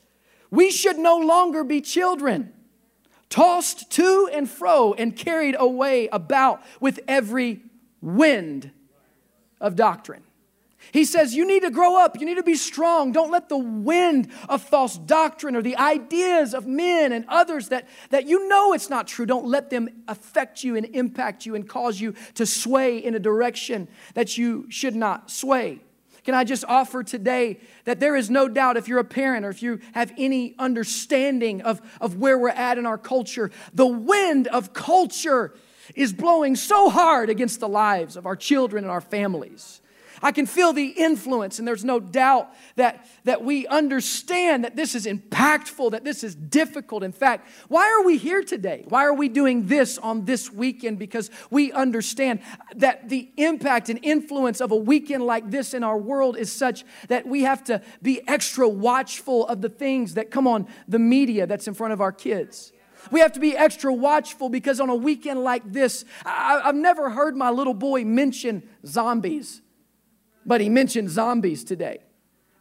We 0.50 0.72
should 0.72 0.98
no 0.98 1.18
longer 1.18 1.64
be 1.64 1.82
children, 1.82 2.54
tossed 3.30 3.90
to 3.92 4.30
and 4.32 4.50
fro 4.50 4.94
and 4.94 5.16
carried 5.16 5.56
away 5.58 6.08
about 6.10 6.62
with 6.80 7.00
every 7.08 7.62
wind 8.02 8.72
of 9.60 9.76
doctrine. 9.76 10.24
He 10.92 11.06
says, 11.06 11.34
You 11.34 11.46
need 11.46 11.64
to 11.64 11.72
grow 11.72 11.98
up. 11.98 12.20
You 12.20 12.26
need 12.26 12.36
to 12.36 12.44
be 12.44 12.56
strong. 12.56 13.12
Don't 13.12 13.32
let 13.32 13.50
the 13.50 13.58
wind 13.58 14.30
of 14.50 14.62
false 14.62 14.98
doctrine 14.98 15.56
or 15.56 15.62
the 15.62 15.78
ideas 15.78 16.54
of 16.54 16.68
men 16.68 17.12
and 17.12 17.26
others 17.28 17.70
that, 17.70 17.88
that 18.10 18.28
you 18.28 18.48
know 18.48 18.74
it's 18.74 18.90
not 18.90 19.08
true, 19.08 19.26
don't 19.26 19.46
let 19.46 19.70
them 19.70 20.04
affect 20.08 20.64
you 20.64 20.76
and 20.76 20.86
impact 20.94 21.46
you 21.46 21.56
and 21.56 21.68
cause 21.68 22.00
you 22.00 22.14
to 22.36 22.46
sway 22.46 22.98
in 22.98 23.16
a 23.16 23.20
direction 23.20 23.88
that 24.14 24.38
you 24.38 24.66
should 24.70 24.96
not 24.96 25.32
sway. 25.32 25.82
Can 26.24 26.36
I 26.36 26.46
just 26.46 26.64
offer 26.66 27.04
today 27.04 27.60
that 27.84 28.00
there 28.00 28.16
is 28.16 28.30
no 28.30 28.48
doubt 28.48 28.78
if 28.78 28.88
you're 28.88 29.00
a 29.00 29.04
parent 29.04 29.46
or 29.46 29.50
if 29.50 29.62
you 29.62 29.80
have 29.94 30.14
any 30.18 30.56
understanding 30.58 31.62
of, 31.62 31.82
of 32.00 32.18
where 32.18 32.38
we're 32.38 32.50
at 32.50 32.78
in 32.78 32.86
our 32.86 32.98
culture, 32.98 33.52
the 33.74 33.86
wind 33.86 34.48
of 34.48 34.74
culture 34.74 35.54
is 35.96 36.14
blowing 36.14 36.56
so 36.56 36.90
hard 36.90 37.30
against 37.30 37.60
the 37.60 37.68
lives 37.68 38.16
of 38.16 38.26
our 38.26 38.38
children 38.38 38.86
and 38.86 38.92
our 38.92 39.02
families. 39.02 39.82
I 40.24 40.32
can 40.32 40.46
feel 40.46 40.72
the 40.72 40.88
influence, 40.88 41.60
and 41.60 41.68
there's 41.68 41.84
no 41.84 42.00
doubt 42.00 42.50
that, 42.78 43.06
that 43.26 43.44
we 43.44 43.68
understand 43.68 44.64
that 44.64 44.78
this 44.78 44.96
is 44.96 45.06
impactful, 45.06 45.92
that 45.92 46.06
this 46.06 46.24
is 46.24 46.34
difficult. 46.34 47.04
In 47.04 47.12
fact, 47.12 47.50
why 47.68 47.92
are 47.92 48.06
we 48.06 48.18
here 48.18 48.42
today? 48.42 48.86
Why 48.88 49.04
are 49.04 49.14
we 49.14 49.28
doing 49.28 49.68
this 49.68 49.98
on 49.98 50.24
this 50.24 50.50
weekend? 50.50 50.98
Because 50.98 51.30
we 51.52 51.74
understand 51.74 52.40
that 52.76 53.10
the 53.10 53.30
impact 53.36 53.90
and 53.90 54.00
influence 54.02 54.62
of 54.62 54.72
a 54.72 54.78
weekend 54.78 55.26
like 55.26 55.52
this 55.52 55.74
in 55.74 55.84
our 55.84 55.98
world 55.98 56.38
is 56.38 56.50
such 56.50 56.86
that 57.10 57.28
we 57.28 57.42
have 57.42 57.62
to 57.66 57.82
be 58.02 58.26
extra 58.26 58.68
watchful 58.68 59.46
of 59.48 59.62
the 59.62 59.70
things 59.70 60.14
that 60.14 60.32
come 60.32 60.48
on 60.48 60.68
the 60.88 61.00
media 61.00 61.46
that's 61.46 61.68
in 61.68 61.74
front 61.74 61.92
of 61.92 62.00
our 62.00 62.14
kids. 62.14 62.72
We 63.12 63.20
have 63.20 63.34
to 63.34 63.42
be 63.42 63.58
extra 63.58 63.94
watchful 63.94 64.48
because 64.48 64.80
on 64.80 64.90
a 64.90 64.96
weekend 64.96 65.44
like 65.44 65.70
this, 65.70 66.06
I, 66.26 66.62
have 66.64 66.76
never 66.76 67.10
heard 67.10 67.36
my 67.36 67.50
little 67.50 67.74
boy 67.74 68.06
mention 68.06 68.64
zombies 68.86 69.62
but 70.46 70.62
he 70.62 70.70
mentioned 70.70 71.10
zombies 71.10 71.64
today. 71.64 72.00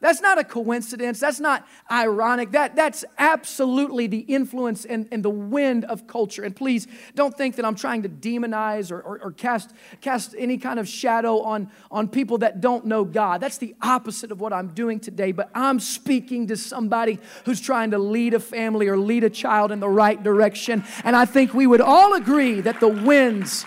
That's 0.02 0.20
not 0.20 0.36
a 0.36 0.42
coincidence. 0.42 1.20
That's 1.20 1.38
not 1.38 1.64
ironic. 1.88 2.50
That, 2.50 2.74
that's 2.74 3.04
absolutely 3.18 4.08
the 4.08 4.18
influence 4.18 4.84
and, 4.84 5.06
and 5.12 5.24
the 5.24 5.30
wind 5.30 5.84
of 5.84 6.08
culture. 6.08 6.42
And 6.42 6.56
please 6.56 6.88
don't 7.14 7.38
think 7.38 7.54
that 7.54 7.64
I'm 7.64 7.76
trying 7.76 8.02
to 8.02 8.08
demonize 8.08 8.90
or, 8.90 9.00
or, 9.00 9.20
or, 9.22 9.30
cast, 9.30 9.70
cast 10.00 10.34
any 10.36 10.58
kind 10.58 10.80
of 10.80 10.88
shadow 10.88 11.40
on, 11.42 11.70
on 11.88 12.08
people 12.08 12.38
that 12.38 12.60
don't 12.60 12.84
know 12.84 13.04
God. 13.04 13.40
That's 13.40 13.58
the 13.58 13.76
opposite 13.80 14.32
of 14.32 14.40
what 14.40 14.52
I'm 14.52 14.74
doing 14.74 14.98
today. 14.98 15.30
But 15.30 15.50
I'm 15.54 15.78
speaking 15.78 16.48
to 16.48 16.56
somebody 16.56 17.20
who's 17.44 17.60
trying 17.60 17.92
to 17.92 17.98
lead 17.98 18.34
a 18.34 18.40
family 18.40 18.88
or 18.88 18.96
lead 18.96 19.22
a 19.22 19.30
child 19.30 19.70
in 19.70 19.78
the 19.78 19.88
right 19.88 20.20
direction. 20.20 20.82
And 21.04 21.14
I 21.14 21.26
think 21.26 21.54
we 21.54 21.68
would 21.68 21.80
all 21.80 22.14
agree 22.14 22.60
that 22.62 22.80
the 22.80 22.88
winds 22.88 23.64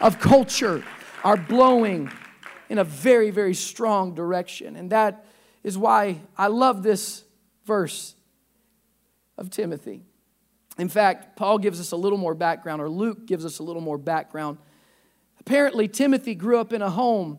of 0.00 0.18
culture 0.18 0.82
are 1.24 1.36
blowing 1.36 2.10
in 2.68 2.78
a 2.78 2.84
very, 2.84 3.30
very 3.30 3.54
strong 3.54 4.14
direction. 4.14 4.76
And 4.76 4.90
that 4.90 5.24
is 5.62 5.76
why 5.78 6.20
I 6.36 6.48
love 6.48 6.82
this 6.82 7.24
verse 7.64 8.14
of 9.36 9.50
Timothy. 9.50 10.02
In 10.78 10.88
fact, 10.88 11.36
Paul 11.36 11.58
gives 11.58 11.80
us 11.80 11.92
a 11.92 11.96
little 11.96 12.18
more 12.18 12.34
background, 12.34 12.82
or 12.82 12.88
Luke 12.88 13.26
gives 13.26 13.44
us 13.44 13.58
a 13.58 13.62
little 13.62 13.82
more 13.82 13.98
background. 13.98 14.58
Apparently, 15.40 15.88
Timothy 15.88 16.34
grew 16.34 16.58
up 16.58 16.72
in 16.72 16.82
a 16.82 16.90
home 16.90 17.38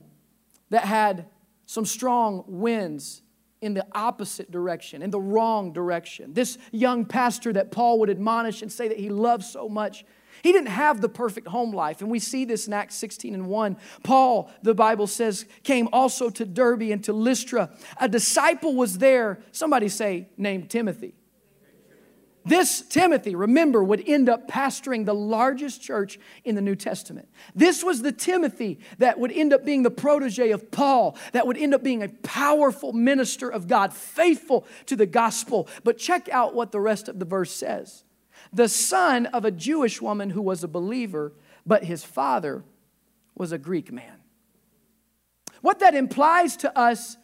that 0.70 0.86
had 0.86 1.28
some 1.66 1.86
strong 1.86 2.44
winds 2.48 3.22
in 3.62 3.74
the 3.74 3.86
opposite 3.94 4.52
direction, 4.52 5.02
in 5.02 5.10
the 5.10 5.20
wrong 5.20 5.74
direction. 5.74 6.34
This 6.34 6.58
young 6.72 7.06
pastor 7.06 7.52
that 7.54 7.72
Paul 7.72 8.00
would 8.00 8.10
admonish 8.10 8.62
and 8.62 8.72
say 8.72 8.88
that 8.88 9.00
he 9.00 9.10
loved 9.10 9.44
so 9.44 9.68
much 9.68 10.06
he 10.46 10.52
didn't 10.52 10.68
have 10.68 11.02
the 11.02 11.10
perfect 11.10 11.48
home 11.48 11.72
life, 11.74 12.02
and 12.02 12.12
we 12.12 12.20
see 12.20 12.46
this 12.46 12.68
in 12.68 12.74
Acts 12.74 12.94
16 12.98 13.34
and 13.34 13.48
1. 13.48 13.78
Paul, 14.04 14.52
the 14.62 14.76
Bible 14.76 15.08
says, 15.08 15.48
came 15.64 15.90
also 15.92 16.30
to 16.30 16.46
Derbe 16.46 16.84
and 16.84 17.04
to 17.06 17.14
Lystra. 17.14 17.72
A 18.00 18.08
disciple 18.08 18.76
was 18.76 19.00
there, 19.00 19.40
somebody 19.52 19.90
say, 19.90 20.30
named 20.38 20.70
Timothy. 20.70 21.16
This 22.46 22.82
Timothy, 22.82 23.34
remember, 23.34 23.84
would 23.84 24.08
end 24.08 24.30
up 24.30 24.48
pastoring 24.48 25.08
the 25.08 25.16
largest 25.16 25.82
church 25.82 26.20
in 26.44 26.54
the 26.54 26.62
New 26.62 26.76
Testament. 26.76 27.28
This 27.56 27.84
was 27.84 28.04
the 28.04 28.12
Timothy 28.12 28.78
that 29.00 29.18
would 29.18 29.32
end 29.32 29.52
up 29.52 29.66
being 29.66 29.82
the 29.82 29.90
protege 29.90 30.52
of 30.52 30.70
Paul, 30.70 31.18
that 31.32 31.48
would 31.48 31.58
end 31.58 31.74
up 31.74 31.82
being 31.82 32.04
a 32.04 32.10
powerful 32.22 32.94
minister 32.94 33.50
of 33.50 33.68
God, 33.68 33.96
faithful 33.96 34.68
to 34.86 34.96
the 34.96 35.08
gospel. 35.08 35.68
But 35.84 35.98
check 35.98 36.30
out 36.30 36.54
what 36.54 36.72
the 36.72 36.80
rest 36.80 37.10
of 37.10 37.18
the 37.18 37.26
verse 37.26 37.52
says 37.52 38.05
the 38.56 38.70
son 38.70 39.26
of 39.28 39.44
a 39.44 39.52
Jewish 39.52 40.02
woman 40.02 40.30
who 40.30 40.42
was 40.42 40.64
a 40.64 40.68
believer, 40.68 41.34
but 41.66 41.84
his 41.84 42.04
father 42.04 42.64
was 43.36 43.52
a 43.52 43.58
Greek 43.58 43.92
man. 43.92 44.22
What 45.62 45.80
that 45.80 45.94
implies 45.94 46.56
to 46.58 46.78
us 46.78 47.18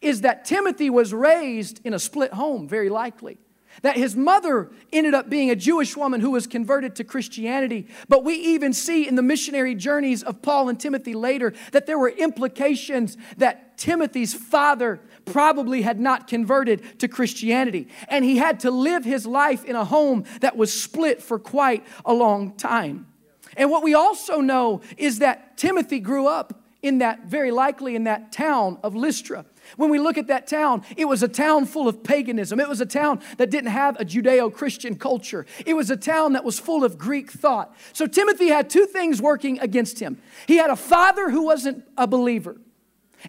is 0.00 0.22
that 0.22 0.44
Timothy 0.44 0.90
was 0.90 1.14
raised 1.14 1.80
in 1.84 1.94
a 1.94 1.98
split 1.98 2.32
home, 2.32 2.66
very 2.66 2.88
likely. 2.88 3.38
That 3.82 3.96
his 3.96 4.16
mother 4.16 4.70
ended 4.92 5.14
up 5.14 5.30
being 5.30 5.50
a 5.50 5.56
Jewish 5.56 5.96
woman 5.96 6.20
who 6.20 6.32
was 6.32 6.46
converted 6.46 6.96
to 6.96 7.04
Christianity. 7.04 7.86
But 8.08 8.24
we 8.24 8.34
even 8.34 8.72
see 8.72 9.06
in 9.06 9.14
the 9.14 9.22
missionary 9.22 9.74
journeys 9.74 10.22
of 10.22 10.42
Paul 10.42 10.68
and 10.68 10.78
Timothy 10.78 11.14
later 11.14 11.54
that 11.70 11.86
there 11.86 11.98
were 11.98 12.10
implications 12.10 13.16
that 13.38 13.71
Timothy's 13.82 14.32
father 14.32 15.00
probably 15.24 15.82
had 15.82 15.98
not 15.98 16.28
converted 16.28 17.00
to 17.00 17.08
Christianity. 17.08 17.88
And 18.06 18.24
he 18.24 18.36
had 18.36 18.60
to 18.60 18.70
live 18.70 19.04
his 19.04 19.26
life 19.26 19.64
in 19.64 19.74
a 19.74 19.84
home 19.84 20.22
that 20.40 20.56
was 20.56 20.72
split 20.72 21.20
for 21.20 21.36
quite 21.36 21.84
a 22.04 22.14
long 22.14 22.52
time. 22.52 23.08
And 23.56 23.72
what 23.72 23.82
we 23.82 23.92
also 23.92 24.40
know 24.40 24.82
is 24.96 25.18
that 25.18 25.58
Timothy 25.58 25.98
grew 25.98 26.28
up 26.28 26.62
in 26.80 26.98
that, 26.98 27.24
very 27.24 27.50
likely 27.50 27.96
in 27.96 28.04
that 28.04 28.30
town 28.30 28.78
of 28.84 28.94
Lystra. 28.94 29.46
When 29.76 29.90
we 29.90 29.98
look 29.98 30.16
at 30.16 30.28
that 30.28 30.46
town, 30.46 30.84
it 30.96 31.06
was 31.06 31.24
a 31.24 31.28
town 31.28 31.66
full 31.66 31.88
of 31.88 32.04
paganism. 32.04 32.60
It 32.60 32.68
was 32.68 32.80
a 32.80 32.86
town 32.86 33.20
that 33.38 33.50
didn't 33.50 33.70
have 33.70 33.98
a 33.98 34.04
Judeo 34.04 34.54
Christian 34.54 34.94
culture. 34.94 35.44
It 35.66 35.74
was 35.74 35.90
a 35.90 35.96
town 35.96 36.34
that 36.34 36.44
was 36.44 36.60
full 36.60 36.84
of 36.84 36.98
Greek 36.98 37.32
thought. 37.32 37.74
So 37.92 38.06
Timothy 38.06 38.46
had 38.46 38.70
two 38.70 38.86
things 38.86 39.20
working 39.20 39.58
against 39.58 39.98
him. 39.98 40.22
He 40.46 40.58
had 40.58 40.70
a 40.70 40.76
father 40.76 41.30
who 41.30 41.42
wasn't 41.42 41.84
a 41.98 42.06
believer, 42.06 42.58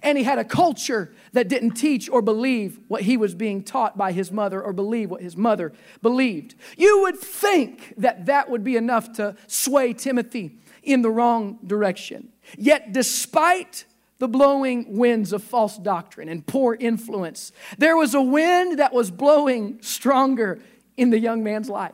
and 0.01 0.17
he 0.17 0.23
had 0.23 0.39
a 0.39 0.43
culture 0.43 1.13
that 1.33 1.47
didn't 1.47 1.71
teach 1.71 2.09
or 2.09 2.21
believe 2.21 2.79
what 2.87 3.03
he 3.03 3.17
was 3.17 3.35
being 3.35 3.63
taught 3.63 3.97
by 3.97 4.11
his 4.11 4.31
mother 4.31 4.61
or 4.61 4.73
believe 4.73 5.11
what 5.11 5.21
his 5.21 5.37
mother 5.37 5.73
believed. 6.01 6.55
You 6.77 7.01
would 7.01 7.17
think 7.17 7.93
that 7.97 8.25
that 8.25 8.49
would 8.49 8.63
be 8.63 8.75
enough 8.75 9.13
to 9.13 9.35
sway 9.47 9.93
Timothy 9.93 10.57
in 10.81 11.01
the 11.01 11.11
wrong 11.11 11.59
direction. 11.65 12.29
Yet, 12.57 12.91
despite 12.91 13.85
the 14.19 14.27
blowing 14.27 14.97
winds 14.97 15.33
of 15.33 15.43
false 15.43 15.77
doctrine 15.77 16.29
and 16.29 16.45
poor 16.45 16.75
influence, 16.75 17.51
there 17.77 17.97
was 17.97 18.13
a 18.13 18.21
wind 18.21 18.79
that 18.79 18.93
was 18.93 19.11
blowing 19.11 19.81
stronger 19.81 20.59
in 20.97 21.09
the 21.09 21.19
young 21.19 21.43
man's 21.43 21.69
life. 21.69 21.93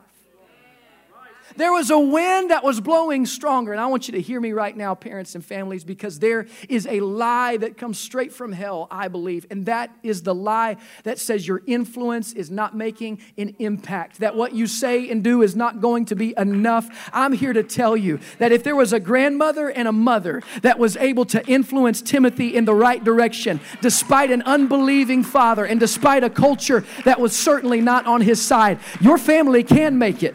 There 1.60 1.72
was 1.72 1.90
a 1.90 1.98
wind 1.98 2.50
that 2.50 2.64
was 2.64 2.80
blowing 2.80 3.26
stronger. 3.26 3.72
And 3.72 3.80
I 3.82 3.86
want 3.86 4.08
you 4.08 4.12
to 4.12 4.20
hear 4.22 4.40
me 4.40 4.52
right 4.52 4.74
now, 4.74 4.94
parents 4.94 5.34
and 5.34 5.44
families, 5.44 5.84
because 5.84 6.18
there 6.18 6.46
is 6.70 6.86
a 6.86 7.00
lie 7.00 7.58
that 7.58 7.76
comes 7.76 7.98
straight 7.98 8.32
from 8.32 8.52
hell, 8.52 8.88
I 8.90 9.08
believe. 9.08 9.44
And 9.50 9.66
that 9.66 9.94
is 10.02 10.22
the 10.22 10.34
lie 10.34 10.78
that 11.02 11.18
says 11.18 11.46
your 11.46 11.60
influence 11.66 12.32
is 12.32 12.50
not 12.50 12.74
making 12.74 13.20
an 13.36 13.54
impact, 13.58 14.20
that 14.20 14.34
what 14.36 14.54
you 14.54 14.66
say 14.66 15.10
and 15.10 15.22
do 15.22 15.42
is 15.42 15.54
not 15.54 15.82
going 15.82 16.06
to 16.06 16.16
be 16.16 16.32
enough. 16.38 17.10
I'm 17.12 17.34
here 17.34 17.52
to 17.52 17.62
tell 17.62 17.94
you 17.94 18.20
that 18.38 18.52
if 18.52 18.64
there 18.64 18.74
was 18.74 18.94
a 18.94 19.00
grandmother 19.00 19.68
and 19.68 19.86
a 19.86 19.92
mother 19.92 20.42
that 20.62 20.78
was 20.78 20.96
able 20.96 21.26
to 21.26 21.46
influence 21.46 22.00
Timothy 22.00 22.56
in 22.56 22.64
the 22.64 22.74
right 22.74 23.04
direction, 23.04 23.60
despite 23.82 24.30
an 24.30 24.40
unbelieving 24.46 25.22
father 25.22 25.66
and 25.66 25.78
despite 25.78 26.24
a 26.24 26.30
culture 26.30 26.86
that 27.04 27.20
was 27.20 27.36
certainly 27.36 27.82
not 27.82 28.06
on 28.06 28.22
his 28.22 28.40
side, 28.40 28.78
your 28.98 29.18
family 29.18 29.62
can 29.62 29.98
make 29.98 30.22
it. 30.22 30.34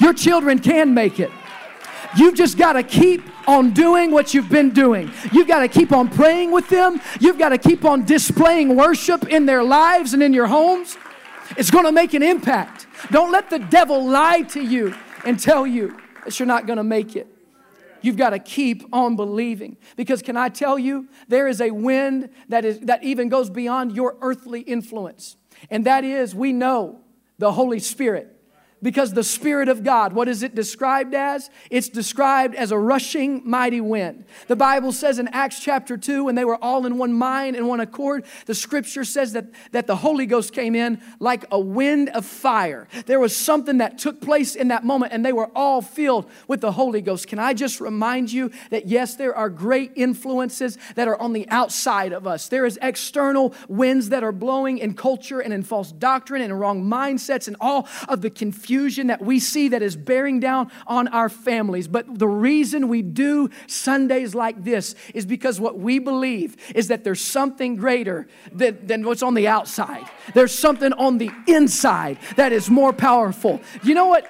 Your 0.00 0.12
children 0.12 0.58
can 0.58 0.94
make 0.94 1.20
it. 1.20 1.30
You've 2.16 2.34
just 2.34 2.58
got 2.58 2.74
to 2.74 2.82
keep 2.82 3.22
on 3.48 3.70
doing 3.70 4.10
what 4.10 4.34
you've 4.34 4.50
been 4.50 4.70
doing. 4.70 5.10
You've 5.32 5.48
got 5.48 5.60
to 5.60 5.68
keep 5.68 5.92
on 5.92 6.08
praying 6.08 6.52
with 6.52 6.68
them. 6.68 7.00
You've 7.20 7.38
got 7.38 7.50
to 7.50 7.58
keep 7.58 7.84
on 7.84 8.04
displaying 8.04 8.76
worship 8.76 9.28
in 9.28 9.46
their 9.46 9.62
lives 9.62 10.12
and 10.12 10.22
in 10.22 10.32
your 10.32 10.46
homes. 10.46 10.96
It's 11.56 11.70
going 11.70 11.84
to 11.84 11.92
make 11.92 12.14
an 12.14 12.22
impact. 12.22 12.86
Don't 13.10 13.32
let 13.32 13.50
the 13.50 13.58
devil 13.58 14.06
lie 14.06 14.42
to 14.42 14.62
you 14.62 14.94
and 15.24 15.38
tell 15.38 15.66
you 15.66 15.98
that 16.24 16.38
you're 16.38 16.46
not 16.46 16.66
going 16.66 16.76
to 16.76 16.84
make 16.84 17.16
it. 17.16 17.28
You've 18.00 18.16
got 18.16 18.30
to 18.30 18.38
keep 18.38 18.84
on 18.92 19.16
believing. 19.16 19.76
Because 19.96 20.22
can 20.22 20.36
I 20.36 20.48
tell 20.48 20.78
you, 20.78 21.08
there 21.28 21.46
is 21.46 21.60
a 21.60 21.70
wind 21.70 22.30
that, 22.48 22.64
is, 22.64 22.80
that 22.80 23.02
even 23.04 23.28
goes 23.28 23.48
beyond 23.48 23.94
your 23.94 24.16
earthly 24.20 24.60
influence. 24.60 25.36
And 25.70 25.86
that 25.86 26.04
is, 26.04 26.34
we 26.34 26.52
know 26.52 27.00
the 27.38 27.52
Holy 27.52 27.78
Spirit 27.78 28.31
because 28.82 29.12
the 29.12 29.22
Spirit 29.22 29.68
of 29.68 29.84
God, 29.84 30.12
what 30.12 30.28
is 30.28 30.42
it 30.42 30.54
described 30.54 31.14
as? 31.14 31.48
It's 31.70 31.88
described 31.88 32.54
as 32.54 32.72
a 32.72 32.78
rushing 32.78 33.48
mighty 33.48 33.80
wind. 33.80 34.24
The 34.48 34.56
Bible 34.56 34.92
says 34.92 35.18
in 35.18 35.28
Acts 35.28 35.60
chapter 35.60 35.96
2, 35.96 36.24
when 36.24 36.34
they 36.34 36.44
were 36.44 36.62
all 36.62 36.84
in 36.84 36.98
one 36.98 37.12
mind 37.12 37.54
and 37.56 37.68
one 37.68 37.80
accord, 37.80 38.24
the 38.46 38.54
scripture 38.54 39.04
says 39.04 39.32
that, 39.34 39.46
that 39.70 39.86
the 39.86 39.96
Holy 39.96 40.26
Ghost 40.26 40.52
came 40.52 40.74
in 40.74 41.00
like 41.20 41.44
a 41.50 41.60
wind 41.60 42.08
of 42.10 42.26
fire. 42.26 42.88
There 43.06 43.20
was 43.20 43.36
something 43.36 43.78
that 43.78 43.98
took 43.98 44.20
place 44.20 44.56
in 44.56 44.68
that 44.68 44.84
moment, 44.84 45.12
and 45.12 45.24
they 45.24 45.32
were 45.32 45.50
all 45.54 45.80
filled 45.80 46.28
with 46.48 46.60
the 46.60 46.72
Holy 46.72 47.02
Ghost. 47.02 47.28
Can 47.28 47.38
I 47.38 47.54
just 47.54 47.80
remind 47.80 48.32
you 48.32 48.50
that 48.70 48.88
yes, 48.88 49.14
there 49.14 49.34
are 49.34 49.48
great 49.48 49.92
influences 49.94 50.76
that 50.96 51.06
are 51.06 51.20
on 51.20 51.32
the 51.32 51.48
outside 51.50 52.12
of 52.12 52.26
us. 52.26 52.48
There 52.48 52.66
is 52.66 52.78
external 52.82 53.54
winds 53.68 54.08
that 54.08 54.24
are 54.24 54.32
blowing 54.32 54.78
in 54.78 54.94
culture 54.94 55.40
and 55.40 55.52
in 55.52 55.62
false 55.62 55.92
doctrine 55.92 56.42
and 56.42 56.58
wrong 56.58 56.84
mindsets 56.84 57.46
and 57.46 57.56
all 57.60 57.86
of 58.08 58.22
the 58.22 58.30
confusion 58.30 58.71
confusion 58.72 59.08
that 59.08 59.20
we 59.20 59.38
see 59.38 59.68
that 59.68 59.82
is 59.82 59.94
bearing 59.96 60.40
down 60.40 60.70
on 60.86 61.06
our 61.08 61.28
families. 61.28 61.86
But 61.86 62.18
the 62.18 62.26
reason 62.26 62.88
we 62.88 63.02
do 63.02 63.50
Sundays 63.66 64.34
like 64.34 64.64
this 64.64 64.94
is 65.12 65.26
because 65.26 65.60
what 65.60 65.78
we 65.78 65.98
believe 65.98 66.56
is 66.74 66.88
that 66.88 67.04
there's 67.04 67.20
something 67.20 67.76
greater 67.76 68.26
than, 68.50 68.86
than 68.86 69.04
what's 69.04 69.22
on 69.22 69.34
the 69.34 69.46
outside. 69.46 70.06
There's 70.32 70.58
something 70.58 70.94
on 70.94 71.18
the 71.18 71.30
inside 71.46 72.16
that 72.36 72.50
is 72.52 72.70
more 72.70 72.94
powerful. 72.94 73.60
You 73.82 73.94
know 73.94 74.06
what? 74.06 74.26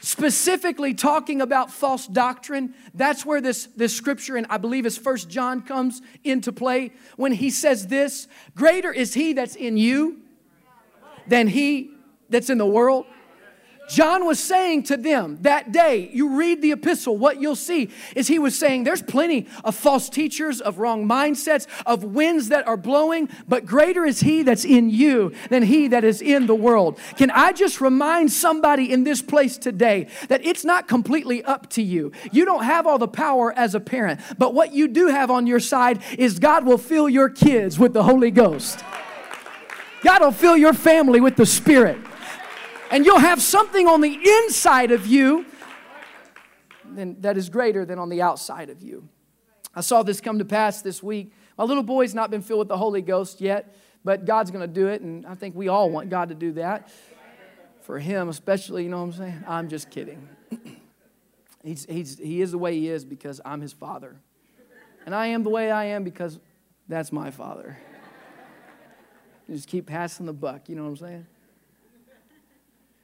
specifically 0.00 0.92
talking 0.92 1.40
about 1.40 1.70
false 1.70 2.06
doctrine 2.06 2.74
that's 2.92 3.24
where 3.24 3.40
this, 3.40 3.68
this 3.74 3.96
scripture 3.96 4.36
and 4.36 4.46
i 4.50 4.58
believe 4.58 4.84
is 4.84 4.98
first 4.98 5.30
john 5.30 5.62
comes 5.62 6.02
into 6.24 6.52
play 6.52 6.92
when 7.16 7.32
he 7.32 7.48
says 7.48 7.86
this 7.86 8.28
greater 8.54 8.92
is 8.92 9.14
he 9.14 9.32
that's 9.32 9.56
in 9.56 9.78
you 9.78 10.20
than 11.26 11.48
he 11.48 11.90
that's 12.28 12.50
in 12.50 12.58
the 12.58 12.66
world 12.66 13.06
John 13.88 14.24
was 14.24 14.42
saying 14.42 14.84
to 14.84 14.96
them 14.96 15.38
that 15.42 15.70
day, 15.70 16.08
you 16.12 16.36
read 16.36 16.62
the 16.62 16.72
epistle, 16.72 17.18
what 17.18 17.40
you'll 17.40 17.56
see 17.56 17.90
is 18.16 18.28
he 18.28 18.38
was 18.38 18.58
saying 18.58 18.84
there's 18.84 19.02
plenty 19.02 19.46
of 19.62 19.74
false 19.74 20.08
teachers, 20.08 20.60
of 20.60 20.78
wrong 20.78 21.06
mindsets, 21.06 21.66
of 21.84 22.02
winds 22.02 22.48
that 22.48 22.66
are 22.66 22.76
blowing, 22.76 23.28
but 23.46 23.66
greater 23.66 24.04
is 24.04 24.20
he 24.20 24.42
that's 24.42 24.64
in 24.64 24.88
you 24.88 25.34
than 25.50 25.62
he 25.64 25.88
that 25.88 26.02
is 26.02 26.22
in 26.22 26.46
the 26.46 26.54
world. 26.54 26.98
Can 27.16 27.30
I 27.30 27.52
just 27.52 27.80
remind 27.80 28.32
somebody 28.32 28.90
in 28.90 29.04
this 29.04 29.20
place 29.20 29.58
today 29.58 30.08
that 30.28 30.44
it's 30.44 30.64
not 30.64 30.88
completely 30.88 31.44
up 31.44 31.68
to 31.70 31.82
you? 31.82 32.12
You 32.32 32.44
don't 32.44 32.64
have 32.64 32.86
all 32.86 32.98
the 32.98 33.08
power 33.08 33.52
as 33.52 33.74
a 33.74 33.80
parent, 33.80 34.20
but 34.38 34.54
what 34.54 34.72
you 34.72 34.88
do 34.88 35.08
have 35.08 35.30
on 35.30 35.46
your 35.46 35.60
side 35.60 36.02
is 36.18 36.38
God 36.38 36.64
will 36.64 36.78
fill 36.78 37.08
your 37.08 37.28
kids 37.28 37.78
with 37.78 37.92
the 37.92 38.04
Holy 38.04 38.30
Ghost. 38.30 38.82
God 40.02 40.20
will 40.22 40.32
fill 40.32 40.56
your 40.56 40.74
family 40.74 41.20
with 41.20 41.36
the 41.36 41.46
Spirit. 41.46 41.98
And 42.94 43.04
you'll 43.04 43.18
have 43.18 43.42
something 43.42 43.88
on 43.88 44.02
the 44.02 44.20
inside 44.24 44.92
of 44.92 45.04
you 45.04 45.46
that 46.94 47.36
is 47.36 47.48
greater 47.48 47.84
than 47.84 47.98
on 47.98 48.08
the 48.08 48.22
outside 48.22 48.70
of 48.70 48.84
you. 48.84 49.08
I 49.74 49.80
saw 49.80 50.04
this 50.04 50.20
come 50.20 50.38
to 50.38 50.44
pass 50.44 50.80
this 50.80 51.02
week. 51.02 51.32
My 51.58 51.64
little 51.64 51.82
boy's 51.82 52.14
not 52.14 52.30
been 52.30 52.40
filled 52.40 52.60
with 52.60 52.68
the 52.68 52.76
Holy 52.76 53.02
Ghost 53.02 53.40
yet, 53.40 53.74
but 54.04 54.26
God's 54.26 54.52
going 54.52 54.60
to 54.60 54.72
do 54.72 54.86
it, 54.86 55.00
and 55.00 55.26
I 55.26 55.34
think 55.34 55.56
we 55.56 55.66
all 55.66 55.90
want 55.90 56.08
God 56.08 56.28
to 56.28 56.36
do 56.36 56.52
that. 56.52 56.88
For 57.80 57.98
him, 57.98 58.28
especially, 58.28 58.84
you 58.84 58.90
know 58.90 58.98
what 58.98 59.06
I'm 59.06 59.12
saying? 59.14 59.44
I'm 59.48 59.68
just 59.68 59.90
kidding. 59.90 60.28
he's, 61.64 61.86
he's, 61.86 62.16
he 62.16 62.42
is 62.42 62.52
the 62.52 62.58
way 62.58 62.78
he 62.78 62.88
is 62.88 63.04
because 63.04 63.40
I'm 63.44 63.60
his 63.60 63.72
father. 63.72 64.14
And 65.04 65.16
I 65.16 65.26
am 65.26 65.42
the 65.42 65.50
way 65.50 65.68
I 65.68 65.86
am 65.86 66.04
because 66.04 66.38
that's 66.88 67.10
my 67.10 67.32
father. 67.32 67.76
Just 69.50 69.66
keep 69.66 69.86
passing 69.86 70.26
the 70.26 70.32
buck, 70.32 70.68
you 70.68 70.76
know 70.76 70.84
what 70.84 70.90
I'm 70.90 70.96
saying? 70.96 71.26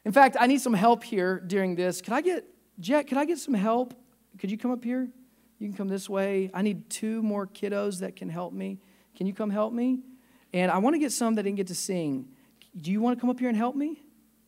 In 0.04 0.12
fact, 0.12 0.36
I 0.38 0.46
need 0.46 0.60
some 0.60 0.74
help 0.74 1.04
here 1.04 1.40
during 1.40 1.74
this. 1.74 2.00
Could 2.00 2.14
I 2.14 2.20
get, 2.20 2.44
Jet, 2.78 3.06
could 3.06 3.18
I 3.18 3.24
get 3.24 3.38
some 3.38 3.54
help? 3.54 3.94
Could 4.38 4.50
you 4.50 4.58
come 4.58 4.70
up 4.70 4.82
here? 4.82 5.08
You 5.58 5.68
can 5.68 5.76
come 5.76 5.88
this 5.88 6.08
way. 6.08 6.50
I 6.54 6.62
need 6.62 6.88
two 6.88 7.22
more 7.22 7.46
kiddos 7.46 8.00
that 8.00 8.16
can 8.16 8.30
help 8.30 8.52
me. 8.52 8.80
Can 9.14 9.26
you 9.26 9.34
come 9.34 9.50
help 9.50 9.72
me? 9.72 10.00
And 10.54 10.70
I 10.70 10.78
want 10.78 10.94
to 10.94 10.98
get 10.98 11.12
some 11.12 11.34
that 11.34 11.42
didn't 11.42 11.58
get 11.58 11.66
to 11.66 11.74
sing. 11.74 12.28
Do 12.76 12.90
you 12.90 13.00
want 13.00 13.18
to 13.18 13.20
come 13.20 13.28
up 13.28 13.38
here 13.38 13.48
and 13.48 13.56
help 13.56 13.76
me? 13.76 14.00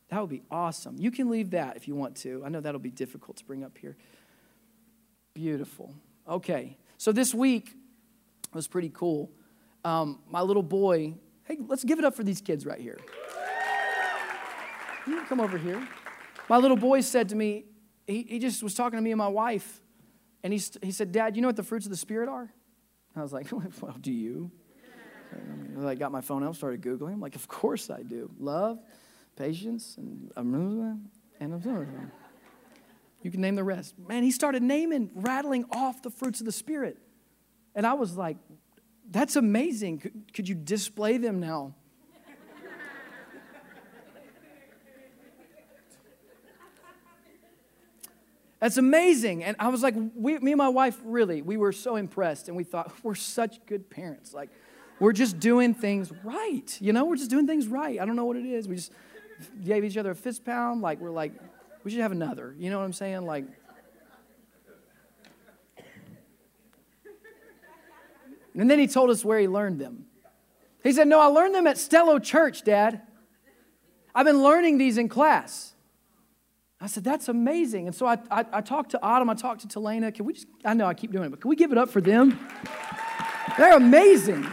That 0.08 0.20
would 0.20 0.30
be 0.30 0.42
awesome. 0.50 0.96
You 0.98 1.10
can 1.10 1.28
leave 1.30 1.50
that 1.50 1.76
if 1.76 1.86
you 1.86 1.94
want 1.94 2.16
to. 2.18 2.42
I 2.44 2.48
know 2.48 2.60
that'll 2.60 2.80
be 2.80 2.90
difficult 2.90 3.36
to 3.38 3.44
bring 3.44 3.62
up 3.62 3.76
here. 3.76 3.96
Beautiful. 5.34 5.94
Okay. 6.28 6.76
So 6.98 7.12
this 7.12 7.34
week 7.34 7.74
was 8.54 8.68
pretty 8.68 8.90
cool. 8.90 9.30
Um, 9.84 10.20
my 10.28 10.40
little 10.40 10.62
boy, 10.62 11.14
hey, 11.44 11.58
let's 11.66 11.84
give 11.84 11.98
it 11.98 12.04
up 12.04 12.14
for 12.14 12.24
these 12.24 12.40
kids 12.40 12.64
right 12.64 12.80
here. 12.80 12.98
You 15.06 15.22
come 15.22 15.40
over 15.40 15.58
here. 15.58 15.86
My 16.48 16.58
little 16.58 16.76
boy 16.76 17.00
said 17.00 17.28
to 17.30 17.36
me, 17.36 17.64
he, 18.06 18.22
he 18.28 18.38
just 18.38 18.62
was 18.62 18.74
talking 18.74 18.96
to 18.98 19.02
me 19.02 19.10
and 19.10 19.18
my 19.18 19.28
wife, 19.28 19.80
and 20.42 20.52
he, 20.52 20.60
he 20.82 20.90
said, 20.90 21.12
Dad, 21.12 21.36
you 21.36 21.42
know 21.42 21.48
what 21.48 21.56
the 21.56 21.62
fruits 21.62 21.86
of 21.86 21.90
the 21.90 21.96
Spirit 21.96 22.28
are? 22.28 22.52
I 23.14 23.22
was 23.22 23.32
like, 23.32 23.48
Well, 23.80 23.96
do 24.00 24.12
you? 24.12 24.50
I 25.84 25.94
got 25.94 26.12
my 26.12 26.20
phone 26.20 26.44
out, 26.44 26.56
started 26.56 26.82
Googling. 26.82 27.14
I'm 27.14 27.20
like, 27.20 27.36
Of 27.36 27.48
course 27.48 27.90
I 27.90 28.02
do. 28.02 28.30
Love, 28.38 28.78
patience, 29.36 29.96
and 29.96 30.30
and 31.40 31.52
you 33.22 33.30
can 33.30 33.40
name 33.40 33.54
the 33.54 33.64
rest. 33.64 33.94
Man, 33.98 34.22
he 34.22 34.30
started 34.30 34.62
naming, 34.62 35.10
rattling 35.14 35.64
off 35.70 36.02
the 36.02 36.10
fruits 36.10 36.40
of 36.40 36.46
the 36.46 36.52
Spirit. 36.52 36.98
And 37.74 37.86
I 37.86 37.94
was 37.94 38.16
like, 38.16 38.36
That's 39.10 39.36
amazing. 39.36 39.98
Could, 39.98 40.32
could 40.34 40.48
you 40.48 40.54
display 40.54 41.18
them 41.18 41.40
now? 41.40 41.74
That's 48.62 48.76
amazing. 48.76 49.42
And 49.42 49.56
I 49.58 49.70
was 49.70 49.82
like, 49.82 49.96
we, 50.14 50.38
me 50.38 50.52
and 50.52 50.58
my 50.58 50.68
wife, 50.68 50.96
really, 51.02 51.42
we 51.42 51.56
were 51.56 51.72
so 51.72 51.96
impressed. 51.96 52.46
And 52.46 52.56
we 52.56 52.62
thought, 52.62 52.92
we're 53.02 53.16
such 53.16 53.58
good 53.66 53.90
parents. 53.90 54.32
Like, 54.32 54.50
we're 55.00 55.12
just 55.12 55.40
doing 55.40 55.74
things 55.74 56.12
right. 56.22 56.78
You 56.80 56.92
know, 56.92 57.04
we're 57.04 57.16
just 57.16 57.28
doing 57.28 57.48
things 57.48 57.66
right. 57.66 58.00
I 58.00 58.04
don't 58.04 58.14
know 58.14 58.24
what 58.24 58.36
it 58.36 58.46
is. 58.46 58.68
We 58.68 58.76
just 58.76 58.92
gave 59.64 59.82
each 59.82 59.96
other 59.96 60.12
a 60.12 60.14
fist 60.14 60.44
pound. 60.44 60.80
Like, 60.80 61.00
we're 61.00 61.10
like, 61.10 61.32
we 61.82 61.90
should 61.90 61.98
have 61.98 62.12
another. 62.12 62.54
You 62.56 62.70
know 62.70 62.78
what 62.78 62.84
I'm 62.84 62.92
saying? 62.92 63.26
Like, 63.26 63.46
and 68.54 68.70
then 68.70 68.78
he 68.78 68.86
told 68.86 69.10
us 69.10 69.24
where 69.24 69.40
he 69.40 69.48
learned 69.48 69.80
them. 69.80 70.06
He 70.84 70.92
said, 70.92 71.08
No, 71.08 71.18
I 71.18 71.26
learned 71.26 71.56
them 71.56 71.66
at 71.66 71.78
Stello 71.78 72.22
Church, 72.22 72.62
Dad. 72.62 73.02
I've 74.14 74.26
been 74.26 74.44
learning 74.44 74.78
these 74.78 74.98
in 74.98 75.08
class. 75.08 75.71
I 76.82 76.88
said, 76.88 77.04
that's 77.04 77.28
amazing. 77.28 77.86
And 77.86 77.94
so 77.94 78.06
I, 78.06 78.18
I, 78.28 78.44
I, 78.54 78.60
talked 78.60 78.90
to 78.90 79.02
Autumn, 79.04 79.30
I 79.30 79.34
talked 79.34 79.60
to 79.60 79.68
Telena. 79.68 80.12
Can 80.12 80.24
we 80.24 80.32
just, 80.32 80.48
I 80.64 80.74
know 80.74 80.86
I 80.86 80.94
keep 80.94 81.12
doing 81.12 81.26
it, 81.26 81.30
but 81.30 81.40
can 81.40 81.48
we 81.48 81.54
give 81.54 81.70
it 81.70 81.78
up 81.78 81.88
for 81.88 82.00
them? 82.00 82.36
They're 83.56 83.76
amazing. 83.76 84.44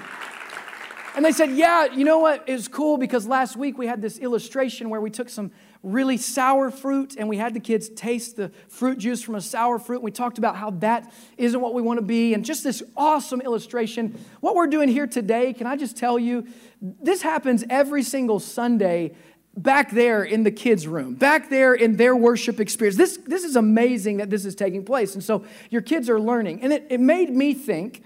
And 1.16 1.26
they 1.26 1.32
said, 1.32 1.50
yeah, 1.54 1.86
you 1.86 2.06
know 2.06 2.20
what? 2.20 2.44
It 2.48 2.54
was 2.54 2.68
cool 2.68 3.00
because 3.00 3.26
last 3.26 3.56
week 3.56 3.80
we 3.80 3.88
had 3.88 4.00
this 4.00 4.20
illustration 4.20 4.92
where 4.92 5.02
we 5.02 5.10
took 5.10 5.28
some 5.28 5.52
really 5.82 6.18
sour 6.18 6.70
fruit 6.70 7.16
and 7.18 7.28
we 7.28 7.38
had 7.38 7.56
the 7.56 7.60
kids 7.60 7.90
taste 7.90 8.36
the 8.36 8.52
fruit 8.68 9.00
juice 9.00 9.24
from 9.24 9.34
a 9.34 9.42
sour 9.42 9.80
fruit. 9.80 9.96
And 9.96 10.04
we 10.04 10.12
talked 10.12 10.38
about 10.38 10.56
how 10.56 10.70
that 10.70 11.12
isn't 11.36 11.60
what 11.60 11.74
we 11.74 11.82
want 11.82 11.98
to 11.98 12.06
be. 12.06 12.36
And 12.36 12.46
just 12.46 12.64
this 12.64 12.84
awesome 12.96 13.42
illustration. 13.42 14.24
What 14.40 14.54
we're 14.54 14.68
doing 14.68 14.88
here 14.88 15.08
today, 15.08 15.52
can 15.52 15.66
I 15.66 15.76
just 15.78 15.98
tell 15.98 16.20
you, 16.20 16.46
this 16.80 17.24
happens 17.24 17.64
every 17.72 18.04
single 18.04 18.40
Sunday 18.40 19.14
back 19.62 19.92
there 19.92 20.24
in 20.24 20.44
the 20.44 20.52
kids' 20.52 20.88
room, 20.88 21.16
back 21.16 21.50
there 21.50 21.74
in 21.74 21.98
their 21.98 22.16
worship 22.16 22.60
experience. 22.60 22.98
This, 22.98 23.18
this 23.18 23.44
is 23.44 23.56
amazing 23.56 24.18
that 24.18 24.30
this 24.30 24.46
is 24.46 24.56
taking 24.56 24.86
place. 24.86 25.14
And 25.14 25.24
so 25.24 25.44
your 25.70 25.82
kids 25.82 26.10
are 26.10 26.20
learning. 26.20 26.62
And 26.62 26.72
it, 26.72 26.88
it 26.90 27.00
made 27.00 27.30
me 27.30 27.54
think 27.54 28.04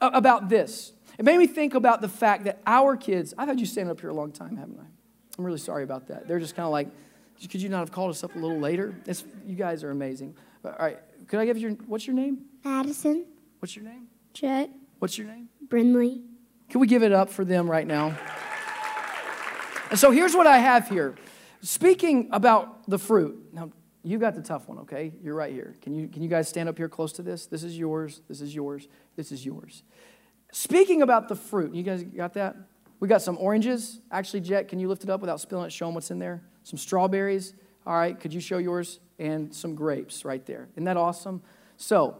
uh, 0.00 0.10
about 0.12 0.48
this. 0.48 0.92
It 1.18 1.24
made 1.24 1.38
me 1.38 1.46
think 1.46 1.74
about 1.74 2.00
the 2.00 2.08
fact 2.08 2.44
that 2.44 2.60
our 2.66 2.96
kids, 2.96 3.32
I've 3.38 3.48
had 3.48 3.58
you 3.58 3.66
standing 3.66 3.90
up 3.90 4.00
here 4.00 4.10
a 4.10 4.14
long 4.14 4.32
time, 4.32 4.56
haven't 4.56 4.78
I? 4.78 4.86
I'm 5.38 5.44
really 5.44 5.58
sorry 5.58 5.84
about 5.84 6.08
that. 6.08 6.26
They're 6.26 6.40
just 6.40 6.56
kind 6.56 6.66
of 6.66 6.72
like, 6.72 6.88
could 7.50 7.62
you 7.62 7.68
not 7.68 7.80
have 7.80 7.92
called 7.92 8.10
us 8.10 8.24
up 8.24 8.34
a 8.34 8.38
little 8.38 8.58
later? 8.58 8.94
It's, 9.06 9.24
you 9.46 9.54
guys 9.54 9.84
are 9.84 9.90
amazing. 9.90 10.34
All 10.64 10.72
right, 10.78 10.98
could 11.28 11.38
I 11.38 11.44
give 11.44 11.58
your, 11.58 11.72
what's 11.86 12.06
your 12.06 12.16
name? 12.16 12.46
Madison. 12.64 13.26
What's 13.60 13.76
your 13.76 13.84
name? 13.84 14.08
Jet. 14.34 14.70
What's 14.98 15.16
your 15.16 15.26
name? 15.28 15.48
Brinley. 15.68 16.22
Can 16.68 16.80
we 16.80 16.86
give 16.86 17.02
it 17.02 17.12
up 17.12 17.30
for 17.30 17.44
them 17.44 17.70
right 17.70 17.86
now? 17.86 18.16
And 19.90 19.98
so 19.98 20.10
here's 20.10 20.34
what 20.34 20.46
I 20.46 20.58
have 20.58 20.88
here. 20.88 21.14
Speaking 21.60 22.28
about 22.32 22.88
the 22.88 22.98
fruit. 22.98 23.52
Now, 23.52 23.70
you 24.02 24.18
got 24.18 24.34
the 24.34 24.42
tough 24.42 24.68
one, 24.68 24.78
okay? 24.80 25.12
You're 25.22 25.34
right 25.34 25.52
here. 25.52 25.74
Can 25.82 25.92
you, 25.92 26.06
can 26.06 26.22
you 26.22 26.28
guys 26.28 26.48
stand 26.48 26.68
up 26.68 26.76
here 26.76 26.88
close 26.88 27.12
to 27.14 27.22
this? 27.22 27.46
This 27.46 27.64
is 27.64 27.76
yours. 27.76 28.20
This 28.28 28.40
is 28.40 28.54
yours. 28.54 28.86
This 29.16 29.32
is 29.32 29.44
yours. 29.44 29.82
Speaking 30.52 31.02
about 31.02 31.28
the 31.28 31.34
fruit, 31.34 31.74
you 31.74 31.82
guys 31.82 32.04
got 32.04 32.34
that? 32.34 32.56
We 33.00 33.08
got 33.08 33.20
some 33.20 33.36
oranges. 33.38 34.00
Actually, 34.10 34.40
Jet, 34.40 34.68
can 34.68 34.78
you 34.78 34.88
lift 34.88 35.02
it 35.02 35.10
up 35.10 35.20
without 35.20 35.40
spilling 35.40 35.66
it? 35.66 35.72
Show 35.72 35.86
them 35.86 35.94
what's 35.94 36.10
in 36.10 36.18
there. 36.18 36.42
Some 36.62 36.78
strawberries. 36.78 37.54
All 37.86 37.94
right, 37.94 38.18
could 38.18 38.32
you 38.32 38.40
show 38.40 38.58
yours? 38.58 39.00
And 39.18 39.54
some 39.54 39.74
grapes 39.74 40.24
right 40.24 40.44
there. 40.46 40.68
Isn't 40.74 40.84
that 40.84 40.96
awesome? 40.96 41.42
So, 41.76 42.18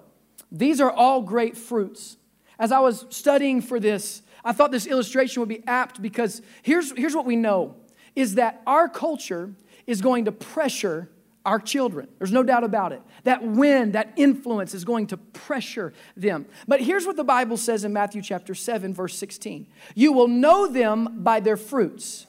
these 0.51 0.81
are 0.81 0.91
all 0.91 1.23
great 1.23 1.57
fruits. 1.57 2.17
As 2.59 2.73
I 2.73 2.79
was 2.81 3.07
studying 3.11 3.61
for 3.61 3.79
this, 3.79 4.23
I 4.47 4.53
thought 4.53 4.71
this 4.71 4.87
illustration 4.87 5.41
would 5.41 5.49
be 5.49 5.67
apt 5.67 6.01
because 6.01 6.41
here's, 6.63 6.97
here's 6.97 7.17
what 7.17 7.27
we 7.27 7.35
know 7.35 7.75
is 8.15 8.37
that 8.37 8.63
our 8.65 8.89
culture 8.89 9.53
is 9.89 10.01
going 10.01 10.27
to 10.27 10.33
pressure 10.33 11.11
our 11.45 11.59
children. 11.59 12.09
There's 12.19 12.33
no 12.33 12.45
doubt 12.45 12.63
about 12.63 12.93
it. 12.93 13.03
That 13.25 13.43
wind, 13.43 13.95
that 13.95 14.13
influence 14.17 14.73
is 14.73 14.85
going 14.85 15.09
to 15.09 15.17
pressure 15.17 15.93
them. 16.17 16.47
But 16.69 16.81
here's 16.81 17.07
what 17.07 17.17
the 17.17 17.25
Bible 17.25 17.57
says 17.57 17.85
in 17.85 17.93
Matthew 17.93 18.23
chapter 18.23 18.55
7, 18.55 18.95
verse 18.95 19.19
16 19.19 19.67
You 19.97 20.13
will 20.13 20.29
know 20.29 20.69
them 20.69 21.23
by 21.25 21.41
their 21.41 21.57
fruits. 21.57 22.27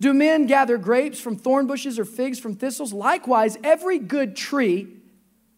Do 0.00 0.14
men 0.14 0.46
gather 0.46 0.78
grapes 0.78 1.20
from 1.20 1.36
thorn 1.36 1.66
bushes 1.66 1.98
or 1.98 2.06
figs 2.06 2.40
from 2.40 2.54
thistles? 2.54 2.94
Likewise, 2.94 3.58
every 3.62 3.98
good 3.98 4.36
tree, 4.36 4.88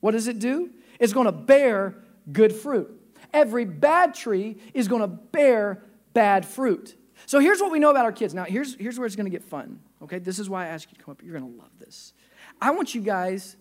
what 0.00 0.10
does 0.10 0.26
it 0.26 0.40
do? 0.40 0.70
It's 0.98 1.12
going 1.12 1.26
to 1.26 1.32
bear 1.32 1.94
good 2.30 2.52
fruit 2.52 3.00
every 3.34 3.66
bad 3.66 4.14
tree 4.14 4.56
is 4.72 4.88
going 4.88 5.02
to 5.02 5.08
bear 5.08 5.82
bad 6.14 6.46
fruit. 6.46 6.96
So 7.26 7.38
here's 7.38 7.60
what 7.60 7.70
we 7.70 7.78
know 7.78 7.90
about 7.90 8.04
our 8.04 8.12
kids. 8.12 8.32
Now, 8.32 8.44
here's, 8.44 8.76
here's 8.76 8.98
where 8.98 9.04
it's 9.04 9.16
going 9.16 9.26
to 9.26 9.30
get 9.30 9.42
fun. 9.42 9.80
Okay, 10.02 10.18
this 10.18 10.38
is 10.38 10.48
why 10.48 10.64
I 10.64 10.68
asked 10.68 10.90
you 10.90 10.96
to 10.96 11.04
come 11.04 11.12
up. 11.12 11.22
You're 11.22 11.38
going 11.38 11.52
to 11.52 11.58
love 11.58 11.70
this. 11.78 12.14
I 12.60 12.70
want 12.70 12.94
you 12.94 13.00
guys, 13.00 13.56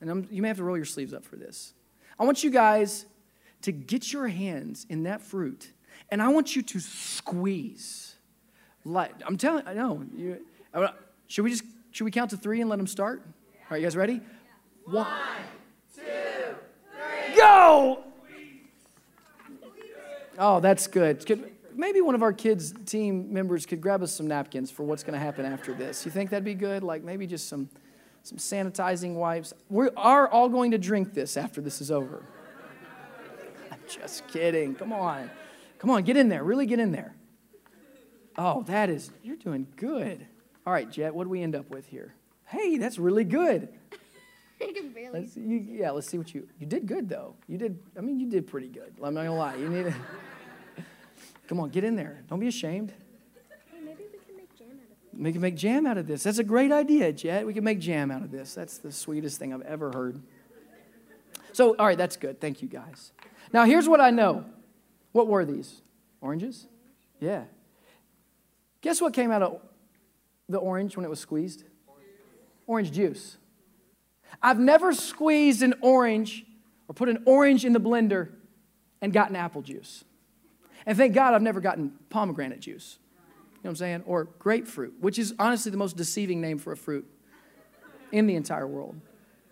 and 0.00 0.10
I'm, 0.10 0.28
you 0.30 0.42
may 0.42 0.48
have 0.48 0.58
to 0.58 0.64
roll 0.64 0.76
your 0.76 0.86
sleeves 0.86 1.12
up 1.14 1.24
for 1.24 1.36
this. 1.36 1.74
I 2.18 2.24
want 2.24 2.44
you 2.44 2.50
guys 2.50 3.06
to 3.62 3.72
get 3.72 4.12
your 4.12 4.28
hands 4.28 4.86
in 4.88 5.04
that 5.04 5.22
fruit, 5.22 5.72
and 6.10 6.22
I 6.22 6.28
want 6.28 6.54
you 6.54 6.62
to 6.62 6.80
squeeze. 6.80 8.14
Like 8.84 9.14
I'm 9.26 9.36
telling, 9.36 9.66
I 9.66 9.74
know. 9.74 10.04
You, 10.14 10.38
should 11.26 11.42
we 11.42 11.50
just 11.50 11.64
should 11.90 12.04
we 12.04 12.10
count 12.10 12.30
to 12.30 12.36
three 12.36 12.60
and 12.60 12.70
let 12.70 12.76
them 12.76 12.86
start? 12.86 13.22
All 13.26 13.62
right, 13.70 13.80
you 13.80 13.86
guys 13.86 13.96
ready? 13.96 14.20
One, 14.84 15.06
two, 15.94 16.02
three. 16.02 17.36
Go! 17.36 18.04
Oh, 20.38 20.60
that's 20.60 20.86
good. 20.86 21.24
Could, 21.24 21.52
maybe 21.74 22.00
one 22.00 22.14
of 22.14 22.22
our 22.22 22.32
kids' 22.32 22.74
team 22.84 23.32
members 23.32 23.66
could 23.66 23.80
grab 23.80 24.02
us 24.02 24.12
some 24.12 24.26
napkins 24.26 24.70
for 24.70 24.82
what's 24.82 25.02
going 25.02 25.14
to 25.14 25.24
happen 25.24 25.44
after 25.44 25.72
this. 25.74 26.04
You 26.04 26.10
think 26.10 26.30
that'd 26.30 26.44
be 26.44 26.54
good? 26.54 26.82
Like 26.82 27.02
maybe 27.02 27.26
just 27.26 27.48
some, 27.48 27.68
some 28.22 28.38
sanitizing 28.38 29.14
wipes. 29.14 29.52
We 29.68 29.88
are 29.96 30.28
all 30.28 30.48
going 30.48 30.72
to 30.72 30.78
drink 30.78 31.14
this 31.14 31.36
after 31.36 31.60
this 31.60 31.80
is 31.80 31.90
over. 31.90 32.24
I'm 33.70 33.78
just 33.88 34.26
kidding. 34.28 34.74
Come 34.74 34.92
on. 34.92 35.30
Come 35.78 35.90
on, 35.90 36.02
get 36.02 36.16
in 36.16 36.28
there. 36.28 36.42
Really 36.42 36.66
get 36.66 36.80
in 36.80 36.92
there. 36.92 37.14
Oh, 38.38 38.62
that 38.64 38.90
is, 38.90 39.10
you're 39.22 39.36
doing 39.36 39.66
good. 39.76 40.26
All 40.66 40.72
right, 40.72 40.90
Jet, 40.90 41.14
what 41.14 41.24
do 41.24 41.30
we 41.30 41.42
end 41.42 41.54
up 41.54 41.70
with 41.70 41.86
here? 41.86 42.14
Hey, 42.46 42.76
that's 42.76 42.98
really 42.98 43.24
good. 43.24 43.68
I 44.68 44.72
can 44.72 44.90
barely. 44.90 45.20
Let's, 45.20 45.36
you, 45.36 45.66
yeah, 45.70 45.90
let's 45.90 46.08
see 46.08 46.18
what 46.18 46.34
you 46.34 46.48
you 46.58 46.66
did. 46.66 46.86
Good 46.86 47.08
though. 47.08 47.34
You 47.48 47.58
did. 47.58 47.78
I 47.96 48.00
mean, 48.00 48.18
you 48.20 48.28
did 48.28 48.46
pretty 48.46 48.68
good. 48.68 48.94
I'm 49.02 49.14
not 49.14 49.24
gonna 49.24 49.36
lie. 49.36 49.56
You 49.56 49.68
need 49.68 49.84
to 49.84 49.94
come 51.48 51.60
on, 51.60 51.70
get 51.70 51.84
in 51.84 51.96
there. 51.96 52.22
Don't 52.28 52.40
be 52.40 52.48
ashamed. 52.48 52.92
Hey, 53.72 53.80
maybe 53.84 54.04
we 54.12 54.18
can 54.26 54.36
make 54.36 55.24
We 55.24 55.32
can 55.32 55.40
make 55.40 55.56
jam 55.56 55.86
out 55.86 55.98
of 55.98 56.06
this. 56.06 56.22
That's 56.22 56.38
a 56.38 56.44
great 56.44 56.72
idea, 56.72 57.12
Jet. 57.12 57.46
We 57.46 57.54
can 57.54 57.64
make 57.64 57.78
jam 57.78 58.10
out 58.10 58.22
of 58.22 58.30
this. 58.30 58.54
That's 58.54 58.78
the 58.78 58.92
sweetest 58.92 59.38
thing 59.38 59.54
I've 59.54 59.62
ever 59.62 59.92
heard. 59.92 60.20
So, 61.52 61.74
all 61.78 61.86
right, 61.86 61.96
that's 61.96 62.16
good. 62.16 62.38
Thank 62.38 62.60
you, 62.60 62.68
guys. 62.68 63.12
Now, 63.52 63.64
here's 63.64 63.88
what 63.88 64.00
I 64.00 64.10
know. 64.10 64.44
What 65.12 65.26
were 65.26 65.46
these? 65.46 65.80
Oranges? 66.20 66.66
Yeah. 67.18 67.44
Guess 68.82 69.00
what 69.00 69.14
came 69.14 69.30
out 69.30 69.40
of 69.40 69.62
the 70.48 70.58
orange 70.58 70.96
when 70.96 71.06
it 71.06 71.08
was 71.08 71.20
squeezed? 71.20 71.64
Orange 72.66 72.92
juice. 72.92 73.38
I've 74.42 74.58
never 74.58 74.92
squeezed 74.92 75.62
an 75.62 75.74
orange 75.80 76.44
or 76.88 76.94
put 76.94 77.08
an 77.08 77.22
orange 77.26 77.64
in 77.64 77.72
the 77.72 77.80
blender 77.80 78.30
and 79.00 79.12
gotten 79.12 79.36
apple 79.36 79.62
juice. 79.62 80.04
And 80.84 80.96
thank 80.96 81.14
God 81.14 81.34
I've 81.34 81.42
never 81.42 81.60
gotten 81.60 81.92
pomegranate 82.10 82.60
juice. 82.60 82.98
You 83.00 83.24
know 83.64 83.68
what 83.68 83.70
I'm 83.70 83.76
saying? 83.76 84.02
Or 84.06 84.24
grapefruit, 84.38 84.94
which 85.00 85.18
is 85.18 85.34
honestly 85.38 85.70
the 85.70 85.78
most 85.78 85.96
deceiving 85.96 86.40
name 86.40 86.58
for 86.58 86.72
a 86.72 86.76
fruit 86.76 87.06
in 88.12 88.26
the 88.26 88.36
entire 88.36 88.66
world. 88.66 88.94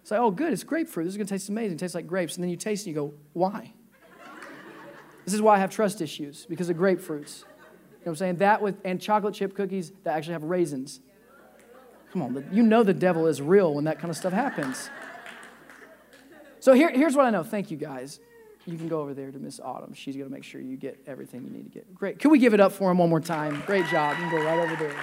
It's 0.01 0.11
like, 0.11 0.21
oh, 0.21 0.31
good, 0.31 0.53
it's 0.53 0.63
grapefruit. 0.63 1.07
This 1.07 1.15
is 1.15 1.17
going 1.17 1.27
to 1.27 1.35
taste 1.35 1.49
amazing. 1.49 1.77
It 1.77 1.81
tastes 1.81 1.95
like 1.95 2.07
grapes. 2.07 2.37
And 2.37 2.45
then 2.45 2.51
you 2.51 2.57
taste 2.57 2.87
and 2.87 2.95
you 2.95 3.01
go, 3.01 3.15
why? 3.33 3.73
This 5.25 5.33
is 5.33 5.41
why 5.41 5.57
I 5.57 5.59
have 5.59 5.71
trust 5.71 6.03
issues, 6.03 6.45
because 6.47 6.69
of 6.69 6.77
grapefruits. 6.77 7.41
You 7.41 8.11
know 8.11 8.11
what 8.11 8.11
I'm 8.11 8.17
saying? 8.17 8.37
That 8.37 8.61
with, 8.61 8.77
and 8.85 9.01
chocolate 9.01 9.35
chip 9.35 9.55
cookies 9.57 9.91
that 10.05 10.15
actually 10.15 10.35
have 10.35 10.45
raisins. 10.45 11.01
Come 12.15 12.23
on, 12.23 12.49
you 12.53 12.63
know 12.63 12.85
the 12.85 12.95
devil 12.95 13.27
is 13.27 13.43
real 13.43 13.75
when 13.75 13.87
that 13.87 13.99
kind 13.99 14.09
of 14.09 14.17
stuff 14.17 14.33
happens. 14.33 14.89
So 16.61 16.73
here, 16.73 16.89
here's 16.89 17.17
what 17.17 17.27
I 17.27 17.31
know. 17.31 17.43
Thank 17.43 17.73
you, 17.73 17.77
guys. 17.77 18.21
You 18.67 18.79
can 18.79 18.87
go 18.87 19.01
over 19.01 19.15
there 19.15 19.33
to 19.33 19.39
Miss 19.41 19.59
Autumn. 19.59 19.95
She's 19.95 20.15
going 20.15 20.29
to 20.29 20.33
make 20.33 20.45
sure 20.45 20.61
you 20.61 20.77
get 20.77 21.03
everything 21.09 21.43
you 21.43 21.51
need 21.51 21.65
to 21.65 21.71
get. 21.71 21.93
Great. 21.93 22.21
Can 22.21 22.31
we 22.31 22.39
give 22.39 22.55
it 22.55 22.61
up 22.61 22.71
for 22.71 22.89
him 22.89 22.99
one 22.99 23.11
more 23.11 23.19
time? 23.19 23.65
Great 23.67 23.89
job. 23.89 24.17
You 24.17 24.29
can 24.29 24.31
go 24.31 24.45
right 24.45 24.61
over 24.61 24.77
there. 24.77 24.95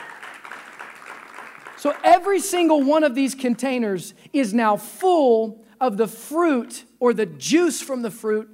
So 1.76 1.94
every 2.02 2.40
single 2.40 2.82
one 2.82 3.04
of 3.04 3.14
these 3.14 3.36
containers 3.36 4.14
is 4.32 4.54
now 4.54 4.78
full 4.78 5.66
of 5.82 5.98
the 5.98 6.08
fruit 6.08 6.86
or 7.02 7.14
the 7.14 7.26
juice 7.26 7.82
from 7.82 8.04
the 8.04 8.12
fruit 8.12 8.50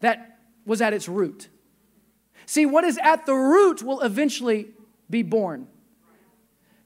that 0.00 0.38
was 0.64 0.80
at 0.80 0.94
its 0.94 1.06
root. 1.06 1.50
See, 2.46 2.64
what 2.64 2.84
is 2.84 2.96
at 3.02 3.26
the 3.26 3.34
root 3.34 3.82
will 3.82 4.00
eventually 4.00 4.68
be 5.10 5.22
born. 5.22 5.68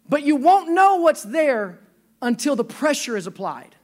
But 0.08 0.22
you 0.22 0.36
won't 0.36 0.70
know 0.70 0.96
what's 0.96 1.22
there 1.22 1.80
until 2.22 2.56
the 2.56 2.64
pressure 2.64 3.16
is 3.16 3.26
applied, 3.26 3.74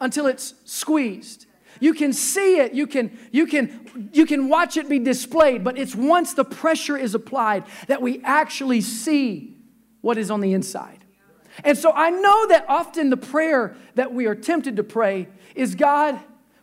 until 0.00 0.26
it's 0.26 0.54
squeezed. 0.64 1.46
You 1.80 1.94
can 1.94 2.12
see 2.12 2.58
it, 2.58 2.74
you 2.74 2.86
can, 2.86 3.18
you 3.32 3.46
can, 3.46 4.10
you 4.12 4.26
can 4.26 4.48
watch 4.48 4.76
it 4.76 4.88
be 4.88 4.98
displayed, 4.98 5.64
but 5.64 5.78
it's 5.78 5.94
once 5.94 6.34
the 6.34 6.44
pressure 6.44 6.96
is 6.96 7.14
applied 7.14 7.64
that 7.88 8.02
we 8.02 8.20
actually 8.22 8.82
see 8.82 9.56
what 10.00 10.18
is 10.18 10.30
on 10.30 10.40
the 10.40 10.52
inside. 10.52 11.04
And 11.64 11.76
so 11.76 11.92
I 11.92 12.10
know 12.10 12.46
that 12.48 12.66
often 12.68 13.10
the 13.10 13.16
prayer 13.16 13.76
that 13.94 14.12
we 14.12 14.26
are 14.26 14.34
tempted 14.34 14.76
to 14.76 14.84
pray 14.84 15.28
is 15.54 15.74
God, 15.74 16.18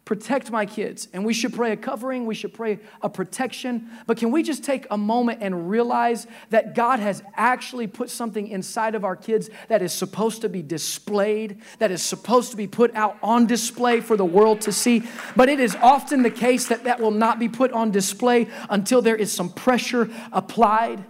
protect 0.09 0.49
my 0.49 0.65
kids. 0.65 1.07
And 1.13 1.23
we 1.23 1.35
should 1.35 1.53
pray 1.53 1.71
a 1.71 1.77
covering, 1.77 2.25
we 2.25 2.33
should 2.33 2.51
pray 2.51 2.79
a 3.03 3.07
protection. 3.07 3.91
But 4.07 4.17
can 4.17 4.31
we 4.31 4.41
just 4.41 4.63
take 4.63 4.87
a 4.89 4.97
moment 4.97 5.37
and 5.43 5.69
realize 5.69 6.25
that 6.49 6.73
God 6.73 6.99
has 6.99 7.21
actually 7.35 7.85
put 7.85 8.09
something 8.09 8.47
inside 8.47 8.95
of 8.95 9.05
our 9.05 9.15
kids 9.15 9.51
that 9.67 9.83
is 9.83 9.93
supposed 9.93 10.41
to 10.41 10.49
be 10.49 10.63
displayed, 10.63 11.61
that 11.77 11.91
is 11.91 12.01
supposed 12.01 12.49
to 12.49 12.57
be 12.57 12.65
put 12.65 12.91
out 12.95 13.17
on 13.21 13.45
display 13.45 14.01
for 14.01 14.17
the 14.17 14.25
world 14.25 14.61
to 14.61 14.71
see? 14.71 15.03
But 15.35 15.47
it 15.47 15.59
is 15.59 15.75
often 15.75 16.23
the 16.23 16.31
case 16.31 16.69
that 16.69 16.85
that 16.85 16.99
will 16.99 17.11
not 17.11 17.37
be 17.37 17.47
put 17.47 17.71
on 17.71 17.91
display 17.91 18.47
until 18.67 19.03
there 19.03 19.15
is 19.15 19.31
some 19.31 19.49
pressure 19.49 20.09
applied. 20.31 21.05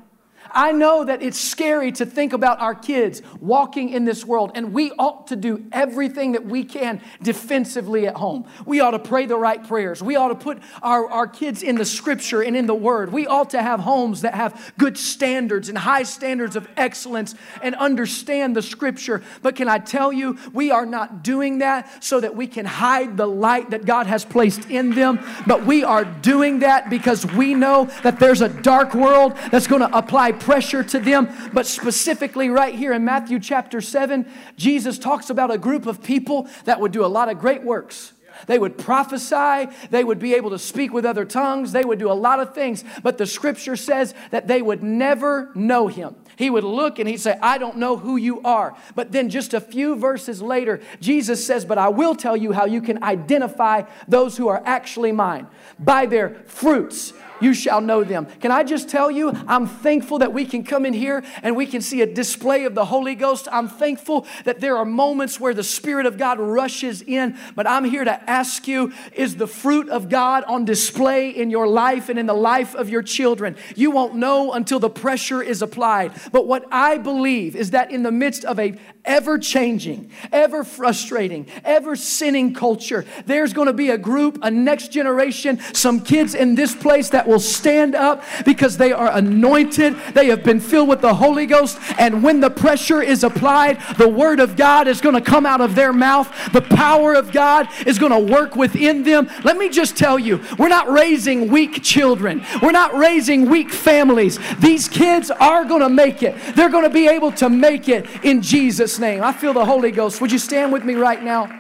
I 0.52 0.72
know 0.72 1.04
that 1.04 1.22
it's 1.22 1.40
scary 1.40 1.92
to 1.94 2.06
think 2.06 2.34
about 2.34 2.60
our 2.60 2.76
kids 2.76 3.22
walking 3.40 3.90
in 3.90 4.06
this 4.06 4.26
world, 4.26 4.52
and 4.56 4.74
we 4.74 4.92
ought 4.92 5.28
to 5.28 5.36
do 5.36 5.66
everything 5.72 6.34
that 6.34 6.46
we 6.46 6.64
can 6.64 7.02
defensively 7.22 8.08
at 8.08 8.16
home. 8.16 8.46
We 8.66 8.80
ought 8.80 8.92
to 8.92 9.00
pray 9.00 9.26
the 9.26 9.38
right 9.38 9.66
prayers. 9.66 10.02
We 10.02 10.16
ought 10.16 10.30
to 10.30 10.36
put 10.36 10.60
our, 10.82 11.10
our 11.10 11.28
kids 11.28 11.64
in 11.64 11.76
the 11.76 11.86
scripture 11.86 12.42
and 12.42 12.56
in 12.56 12.68
the 12.68 12.76
word. 12.76 13.12
We 13.12 13.28
ought 13.28 13.52
to 13.52 13.62
have 13.62 13.80
homes 13.80 14.22
that 14.22 14.34
have 14.34 14.74
good 14.78 14.98
standards 14.98 15.70
and 15.70 15.78
high 15.78 16.04
standards 16.04 16.56
of 16.56 16.68
excellence 16.78 17.36
and 17.62 17.76
understand 17.76 18.56
the 18.56 18.62
scripture. 18.62 19.22
But 19.42 19.56
can 19.56 19.68
I 19.68 19.80
tell 19.80 20.12
you, 20.12 20.38
we 20.54 20.72
are 20.72 20.86
not 20.86 21.24
doing 21.24 21.60
that 21.60 22.04
so 22.04 22.20
that 22.20 22.36
we 22.36 22.48
can 22.48 22.66
hide 22.66 23.18
the 23.18 23.28
light 23.28 23.70
that 23.72 23.86
God 23.86 24.08
has 24.08 24.26
placed 24.26 24.70
in 24.70 24.92
them, 24.92 25.20
but 25.46 25.66
we 25.66 25.84
are 25.84 26.06
doing 26.06 26.60
that 26.60 26.90
because 26.90 27.26
we 27.26 27.54
know 27.54 27.86
that 28.04 28.20
there's 28.20 28.42
a 28.42 28.50
dark 28.50 28.94
world 28.94 29.36
that's 29.52 29.68
going 29.68 29.82
to 29.82 29.98
apply 29.98 30.32
pressure 30.40 30.84
to 30.84 31.00
them. 31.00 31.30
But 31.54 31.68
specifically, 31.68 32.50
right 32.50 32.76
here 32.76 32.94
in 32.94 33.06
Matthew 33.06 33.40
chapter 33.40 33.82
7, 33.82 34.26
Jesus 34.58 34.98
talks 34.98 35.30
about 35.30 35.52
a 35.52 35.58
group 35.58 35.86
of 35.86 36.04
people 36.04 36.48
that 36.66 36.80
would 36.80 36.92
do 36.92 37.06
a 37.06 37.08
lot 37.08 37.30
of 37.30 37.40
great 37.40 37.64
works. 37.64 38.14
They 38.48 38.60
would 38.60 38.78
prophesy. 38.78 39.70
They 39.90 40.04
would 40.04 40.20
be 40.20 40.34
able 40.34 40.52
to 40.52 40.60
speak 40.60 40.94
with 40.94 41.06
other 41.06 41.26
tongues. 41.26 41.72
They 41.72 41.84
would 41.84 42.00
do 42.00 42.12
a 42.12 42.14
lot 42.14 42.40
of 42.40 42.54
things. 42.54 42.84
But 43.04 43.18
the 43.18 43.26
scripture 43.26 43.76
says 43.76 44.14
that 44.32 44.48
they 44.48 44.62
would 44.62 44.84
never 44.84 45.52
know 45.56 45.88
him. 45.88 46.16
He 46.36 46.50
would 46.50 46.64
look 46.64 47.00
and 47.00 47.10
he'd 47.10 47.20
say, 47.20 47.38
I 47.42 47.58
don't 47.58 47.78
know 47.78 47.98
who 47.98 48.16
you 48.16 48.42
are. 48.44 48.76
But 48.96 49.12
then 49.12 49.30
just 49.30 49.54
a 49.54 49.60
few 49.60 49.96
verses 49.98 50.42
later, 50.42 50.80
Jesus 51.02 51.46
says, 51.46 51.66
But 51.66 51.78
I 51.78 51.90
will 51.90 52.16
tell 52.16 52.38
you 52.38 52.54
how 52.54 52.66
you 52.66 52.82
can 52.82 53.04
identify 53.04 53.84
those 54.08 54.38
who 54.38 54.48
are 54.48 54.62
actually 54.66 55.12
mine 55.12 55.48
by 55.78 56.06
their 56.06 56.36
fruits 56.46 57.14
you 57.42 57.54
shall 57.54 57.82
know 57.82 58.04
them. 58.04 58.28
Can 58.40 58.52
I 58.52 58.64
just 58.64 58.90
tell 58.90 59.10
you, 59.10 59.32
I'm 59.48 59.68
thankful 59.68 60.20
that 60.20 60.34
we 60.34 60.46
can 60.46 60.64
come 60.64 60.86
in 60.86 60.94
here 60.94 61.24
and 61.44 61.56
we 61.56 61.66
can 61.66 61.82
see 61.82 62.02
a 62.02 62.06
display 62.06 62.66
of 62.66 62.76
the 62.76 62.86
Holy 62.86 63.16
Ghost. 63.16 63.48
I'm 63.52 63.68
thankful 63.68 64.26
that 64.46 64.60
there 64.60 64.78
are 64.78 64.86
moments 64.86 65.40
where 65.40 65.54
the 65.54 65.64
Spirit 65.64 66.06
of 66.06 66.18
God 66.18 66.40
rushes 66.40 67.02
in. 67.02 67.38
But 67.56 67.68
I'm 67.68 67.84
here 67.84 68.04
to 68.04 68.30
ask 68.30 68.68
you 68.68 68.94
is 69.14 69.36
the 69.36 69.48
fruit 69.48 69.90
of 69.90 70.10
God 70.10 70.44
on 70.46 70.66
display 70.66 71.30
in 71.30 71.50
your 71.50 71.68
life 71.68 72.10
and 72.10 72.20
in 72.20 72.26
the 72.26 72.34
life 72.34 72.76
of 72.76 72.90
your 72.90 73.04
children? 73.04 73.56
You 73.76 73.92
won't 73.92 74.16
know 74.16 74.54
until 74.54 74.80
the 74.80 74.90
pressure 74.90 75.42
is 75.42 75.62
applied. 75.62 76.14
But 76.32 76.48
what 76.48 76.66
I 76.72 76.98
believe 76.98 77.56
is 77.56 77.72
that 77.72 77.92
in 77.92 78.04
the 78.04 78.12
midst 78.12 78.46
of 78.46 78.60
a 78.60 78.76
ever 79.06 79.40
changing, 79.40 80.12
ever 80.32 80.64
frustrating, 80.64 81.48
ever 81.64 81.96
sinning 81.96 82.54
culture, 82.54 83.06
there's 83.26 83.54
going 83.54 83.68
to 83.68 83.74
be 83.74 83.90
a 83.90 83.98
group, 83.98 84.40
a 84.42 84.52
next 84.52 84.92
generation, 84.92 85.60
some 85.74 86.02
kids 86.02 86.36
in 86.36 86.56
this 86.56 86.76
place 86.76 87.10
that 87.10 87.28
will 87.30 87.40
stand 87.40 87.96
up 87.96 88.24
because 88.44 88.76
they 88.76 88.92
are 88.92 89.12
anointed, 89.12 89.96
they 90.14 90.28
have 90.28 90.44
been 90.44 90.60
filled 90.60 90.90
with 90.90 91.02
the 91.02 91.14
Holy 91.14 91.46
Ghost, 91.46 91.78
and 91.98 92.24
when 92.24 92.40
the 92.40 92.50
pressure 92.50 93.02
is 93.02 93.24
applied, 93.24 93.80
the 93.98 94.10
Word 94.10 94.40
of 94.40 94.56
God 94.56 94.88
is 94.88 95.00
going 95.00 95.16
to 95.16 95.22
come 95.22 95.46
out 95.46 95.62
of 95.62 95.76
their 95.76 95.94
mouth, 95.94 96.30
the 96.52 96.62
power 96.62 97.14
of 97.14 97.32
God 97.32 97.68
is 97.86 98.00
going 98.00 98.12
to 98.12 98.34
work 98.34 98.56
within 98.56 99.04
them. 99.04 99.30
Let 99.44 99.58
me 99.58 99.70
just 99.70 99.96
tell 99.96 100.18
you, 100.20 100.44
we're 100.58 100.68
not 100.68 100.90
raising 100.90 101.50
weak 101.50 101.84
children, 101.84 102.44
we're 102.62 102.72
not 102.72 102.96
raising 102.96 103.50
weak 103.50 103.72
families. 103.72 104.40
These 104.60 104.90
kids 104.90 105.32
are 105.32 105.64
going 105.64 105.82
to 105.82 105.90
make 105.90 106.24
it, 106.24 106.36
they're 106.56 106.70
going 106.70 106.84
to 106.84 106.90
be 106.90 107.08
able 107.08 107.32
to 107.34 107.50
make 107.50 107.88
it 107.88 108.06
in 108.26 108.42
Jesus' 108.42 109.00
name. 109.00 109.24
I 109.24 109.32
feel 109.32 109.54
the 109.54 109.66
Holy 109.66 109.92
Ghost. 109.92 110.20
Would 110.22 110.32
you 110.32 110.40
stand 110.40 110.74
with 110.74 110.84
me 110.84 110.96
right 110.96 111.24
now? 111.24 111.56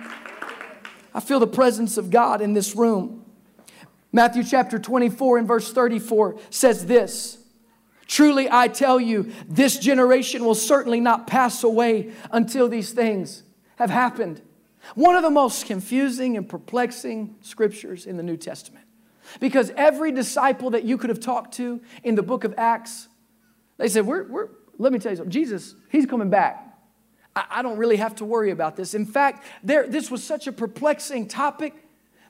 I 1.13 1.19
feel 1.19 1.39
the 1.39 1.47
presence 1.47 1.97
of 1.97 2.09
God 2.09 2.41
in 2.41 2.53
this 2.53 2.75
room. 2.75 3.25
Matthew 4.11 4.43
chapter 4.43 4.79
24 4.79 5.37
and 5.37 5.47
verse 5.47 5.71
34 5.71 6.39
says 6.49 6.85
this 6.85 7.37
Truly 8.07 8.47
I 8.49 8.67
tell 8.67 8.99
you, 8.99 9.31
this 9.47 9.77
generation 9.77 10.43
will 10.43 10.55
certainly 10.55 10.99
not 10.99 11.27
pass 11.27 11.63
away 11.63 12.11
until 12.31 12.67
these 12.67 12.91
things 12.91 13.43
have 13.77 13.89
happened. 13.89 14.41
One 14.95 15.15
of 15.15 15.23
the 15.23 15.29
most 15.29 15.65
confusing 15.65 16.35
and 16.35 16.47
perplexing 16.47 17.35
scriptures 17.41 18.05
in 18.05 18.17
the 18.17 18.23
New 18.23 18.37
Testament. 18.37 18.85
Because 19.39 19.71
every 19.77 20.11
disciple 20.11 20.71
that 20.71 20.83
you 20.83 20.97
could 20.97 21.09
have 21.09 21.19
talked 21.19 21.53
to 21.55 21.81
in 22.03 22.15
the 22.15 22.23
book 22.23 22.43
of 22.43 22.55
Acts, 22.57 23.07
they 23.77 23.87
said, 23.87 24.07
we're, 24.07 24.27
we're, 24.27 24.49
let 24.79 24.91
me 24.91 24.97
tell 24.97 25.11
you 25.11 25.17
something. 25.17 25.31
Jesus, 25.31 25.75
he's 25.89 26.07
coming 26.07 26.31
back. 26.31 26.65
I, 27.35 27.61
don't 27.61 27.77
really 27.77 27.97
have 27.97 28.15
to 28.15 28.25
worry 28.25 28.49
about 28.49 28.75
this. 28.75 28.93
In 28.93 29.05
fact, 29.05 29.45
there, 29.63 29.87
this 29.87 30.09
was 30.09 30.23
such 30.23 30.47
a 30.47 30.51
perplexing 30.51 31.27
topic 31.27 31.75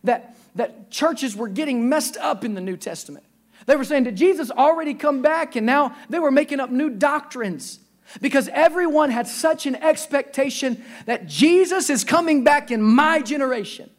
that, 0.04 0.36
that 0.60 0.92
churches 0.92 1.36
were 1.36 1.48
getting 1.48 1.90
messed 1.90 2.18
up 2.18 2.44
in 2.44 2.54
the 2.54 2.62
New 2.62 2.78
Testament. 2.78 3.26
They 3.66 3.76
were 3.76 3.84
saying, 3.84 4.06
Did 4.06 4.16
Jesus 4.16 4.52
already 4.52 4.94
come 4.94 5.22
back? 5.22 5.56
And 5.56 5.66
now 5.66 5.96
they 6.10 6.20
were 6.20 6.32
making 6.32 6.60
up 6.60 6.70
new 6.70 6.90
doctrines 6.90 7.80
because 8.22 8.50
everyone 8.50 9.12
had 9.12 9.28
such 9.28 9.66
an 9.66 9.76
expectation 9.76 10.84
that 11.06 11.28
Jesus 11.28 11.90
is 11.90 12.04
coming 12.04 12.44
back 12.44 12.72
in 12.72 12.82
my 12.82 13.22
generation 13.22 13.90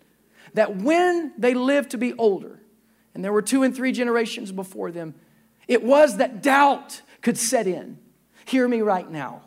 that 0.55 0.77
when 0.77 1.33
they 1.39 1.55
lived 1.55 1.91
to 1.91 1.99
be 1.99 2.13
older, 2.15 2.59
and 3.15 3.25
there 3.25 3.33
were 3.33 3.43
two 3.43 3.63
and 3.63 3.75
three 3.75 3.93
generations 3.93 4.51
before 4.51 4.91
them, 4.91 5.15
it 5.69 5.83
was 5.83 6.17
that 6.17 6.43
doubt 6.43 7.03
could 7.23 7.39
set 7.39 7.67
in. 7.67 7.99
Hear 8.47 8.67
me 8.67 8.81
right 8.81 9.09
now. 9.09 9.43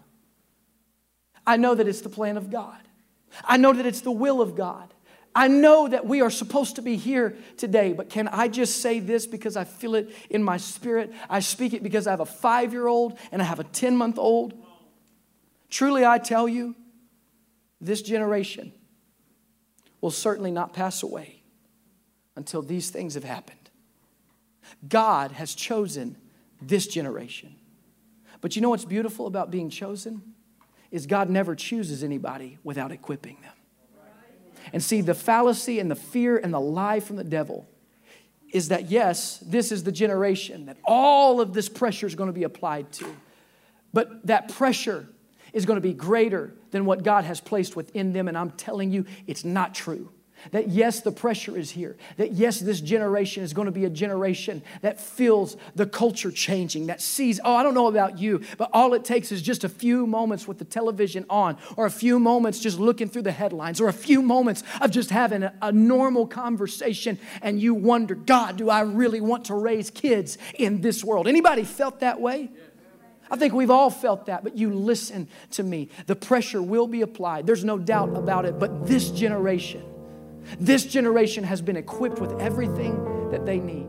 I 1.45 1.57
know 1.57 1.75
that 1.75 1.87
it's 1.87 2.01
the 2.01 2.09
plan 2.09 2.37
of 2.37 2.49
God. 2.49 2.79
I 3.43 3.57
know 3.57 3.73
that 3.73 3.85
it's 3.85 4.01
the 4.01 4.11
will 4.11 4.41
of 4.41 4.55
God. 4.55 4.92
I 5.35 5.47
know 5.47 5.87
that 5.87 6.05
we 6.05 6.21
are 6.21 6.29
supposed 6.29 6.75
to 6.75 6.81
be 6.81 6.95
here 6.95 7.35
today, 7.57 7.93
but 7.93 8.09
can 8.09 8.27
I 8.27 8.47
just 8.47 8.81
say 8.81 8.99
this 8.99 9.25
because 9.25 9.57
I 9.57 9.63
feel 9.63 9.95
it 9.95 10.13
in 10.29 10.43
my 10.43 10.57
spirit? 10.57 11.11
I 11.29 11.39
speak 11.39 11.73
it 11.73 11.81
because 11.81 12.05
I 12.05 12.11
have 12.11 12.19
a 12.19 12.25
five 12.25 12.71
year 12.71 12.85
old 12.85 13.17
and 13.31 13.41
I 13.41 13.45
have 13.45 13.59
a 13.59 13.63
10 13.63 13.97
month 13.97 14.19
old. 14.19 14.53
Truly, 15.69 16.05
I 16.05 16.19
tell 16.19 16.47
you, 16.47 16.75
this 17.81 18.01
generation 18.01 18.71
will 20.01 20.11
certainly 20.11 20.51
not 20.51 20.73
pass 20.73 21.01
away 21.01 21.41
until 22.35 22.61
these 22.61 22.91
things 22.91 23.15
have 23.15 23.23
happened. 23.23 23.69
God 24.87 25.31
has 25.31 25.55
chosen 25.55 26.17
this 26.61 26.87
generation. 26.87 27.55
But 28.41 28.55
you 28.55 28.61
know 28.61 28.69
what's 28.69 28.85
beautiful 28.85 29.25
about 29.25 29.49
being 29.49 29.69
chosen? 29.69 30.21
Is 30.91 31.07
God 31.07 31.29
never 31.29 31.55
chooses 31.55 32.03
anybody 32.03 32.59
without 32.63 32.91
equipping 32.91 33.37
them. 33.41 33.53
And 34.71 34.81
see, 34.81 35.01
the 35.01 35.13
fallacy 35.13 35.79
and 35.79 35.91
the 35.91 35.95
fear 35.95 36.37
and 36.37 36.53
the 36.53 36.59
lie 36.59 36.99
from 36.99 37.17
the 37.17 37.23
devil 37.23 37.67
is 38.51 38.69
that, 38.69 38.89
yes, 38.89 39.39
this 39.39 39.71
is 39.71 39.83
the 39.83 39.91
generation 39.91 40.67
that 40.67 40.77
all 40.85 41.41
of 41.41 41.53
this 41.53 41.67
pressure 41.67 42.05
is 42.05 42.15
going 42.15 42.27
to 42.27 42.33
be 42.33 42.43
applied 42.43 42.91
to. 42.93 43.15
But 43.91 44.25
that 44.27 44.49
pressure 44.49 45.07
is 45.53 45.65
going 45.65 45.77
to 45.77 45.81
be 45.81 45.93
greater 45.93 46.53
than 46.71 46.85
what 46.85 47.03
God 47.03 47.25
has 47.25 47.41
placed 47.41 47.75
within 47.75 48.13
them. 48.13 48.27
And 48.27 48.37
I'm 48.37 48.51
telling 48.51 48.91
you, 48.91 49.05
it's 49.27 49.43
not 49.43 49.73
true. 49.73 50.11
That 50.51 50.69
yes, 50.69 51.01
the 51.01 51.11
pressure 51.11 51.57
is 51.57 51.71
here. 51.71 51.95
That 52.17 52.33
yes, 52.33 52.59
this 52.59 52.81
generation 52.81 53.43
is 53.43 53.53
going 53.53 53.65
to 53.67 53.71
be 53.71 53.85
a 53.85 53.89
generation 53.89 54.61
that 54.81 54.99
feels 54.99 55.57
the 55.75 55.85
culture 55.85 56.31
changing, 56.31 56.87
that 56.87 57.01
sees, 57.01 57.39
oh, 57.43 57.55
I 57.55 57.63
don't 57.63 57.73
know 57.73 57.87
about 57.87 58.19
you, 58.19 58.41
but 58.57 58.69
all 58.73 58.93
it 58.93 59.05
takes 59.05 59.31
is 59.31 59.41
just 59.41 59.63
a 59.63 59.69
few 59.69 60.05
moments 60.05 60.47
with 60.47 60.57
the 60.57 60.65
television 60.65 61.25
on, 61.29 61.57
or 61.77 61.85
a 61.85 61.91
few 61.91 62.19
moments 62.19 62.59
just 62.59 62.79
looking 62.79 63.07
through 63.07 63.21
the 63.21 63.31
headlines, 63.31 63.79
or 63.79 63.87
a 63.87 63.93
few 63.93 64.21
moments 64.21 64.63
of 64.81 64.91
just 64.91 65.09
having 65.09 65.43
a, 65.43 65.53
a 65.61 65.71
normal 65.71 66.27
conversation, 66.27 67.17
and 67.41 67.61
you 67.61 67.73
wonder, 67.73 68.15
God, 68.15 68.57
do 68.57 68.69
I 68.69 68.81
really 68.81 69.21
want 69.21 69.45
to 69.45 69.55
raise 69.55 69.89
kids 69.89 70.37
in 70.55 70.81
this 70.81 71.03
world? 71.03 71.27
Anybody 71.27 71.63
felt 71.63 72.01
that 72.01 72.19
way? 72.19 72.51
I 73.31 73.35
think 73.35 73.53
we've 73.53 73.71
all 73.71 73.89
felt 73.89 74.27
that, 74.27 74.43
but 74.43 74.57
you 74.57 74.73
listen 74.73 75.27
to 75.51 75.63
me. 75.63 75.89
The 76.05 76.15
pressure 76.15 76.61
will 76.61 76.87
be 76.87 77.01
applied. 77.01 77.47
There's 77.47 77.63
no 77.63 77.79
doubt 77.79 78.15
about 78.15 78.45
it. 78.45 78.59
But 78.59 78.85
this 78.85 79.09
generation, 79.09 79.83
this 80.59 80.85
generation 80.85 81.43
has 81.43 81.61
been 81.61 81.77
equipped 81.77 82.19
with 82.19 82.39
everything 82.39 83.29
that 83.31 83.45
they 83.45 83.59
need. 83.59 83.87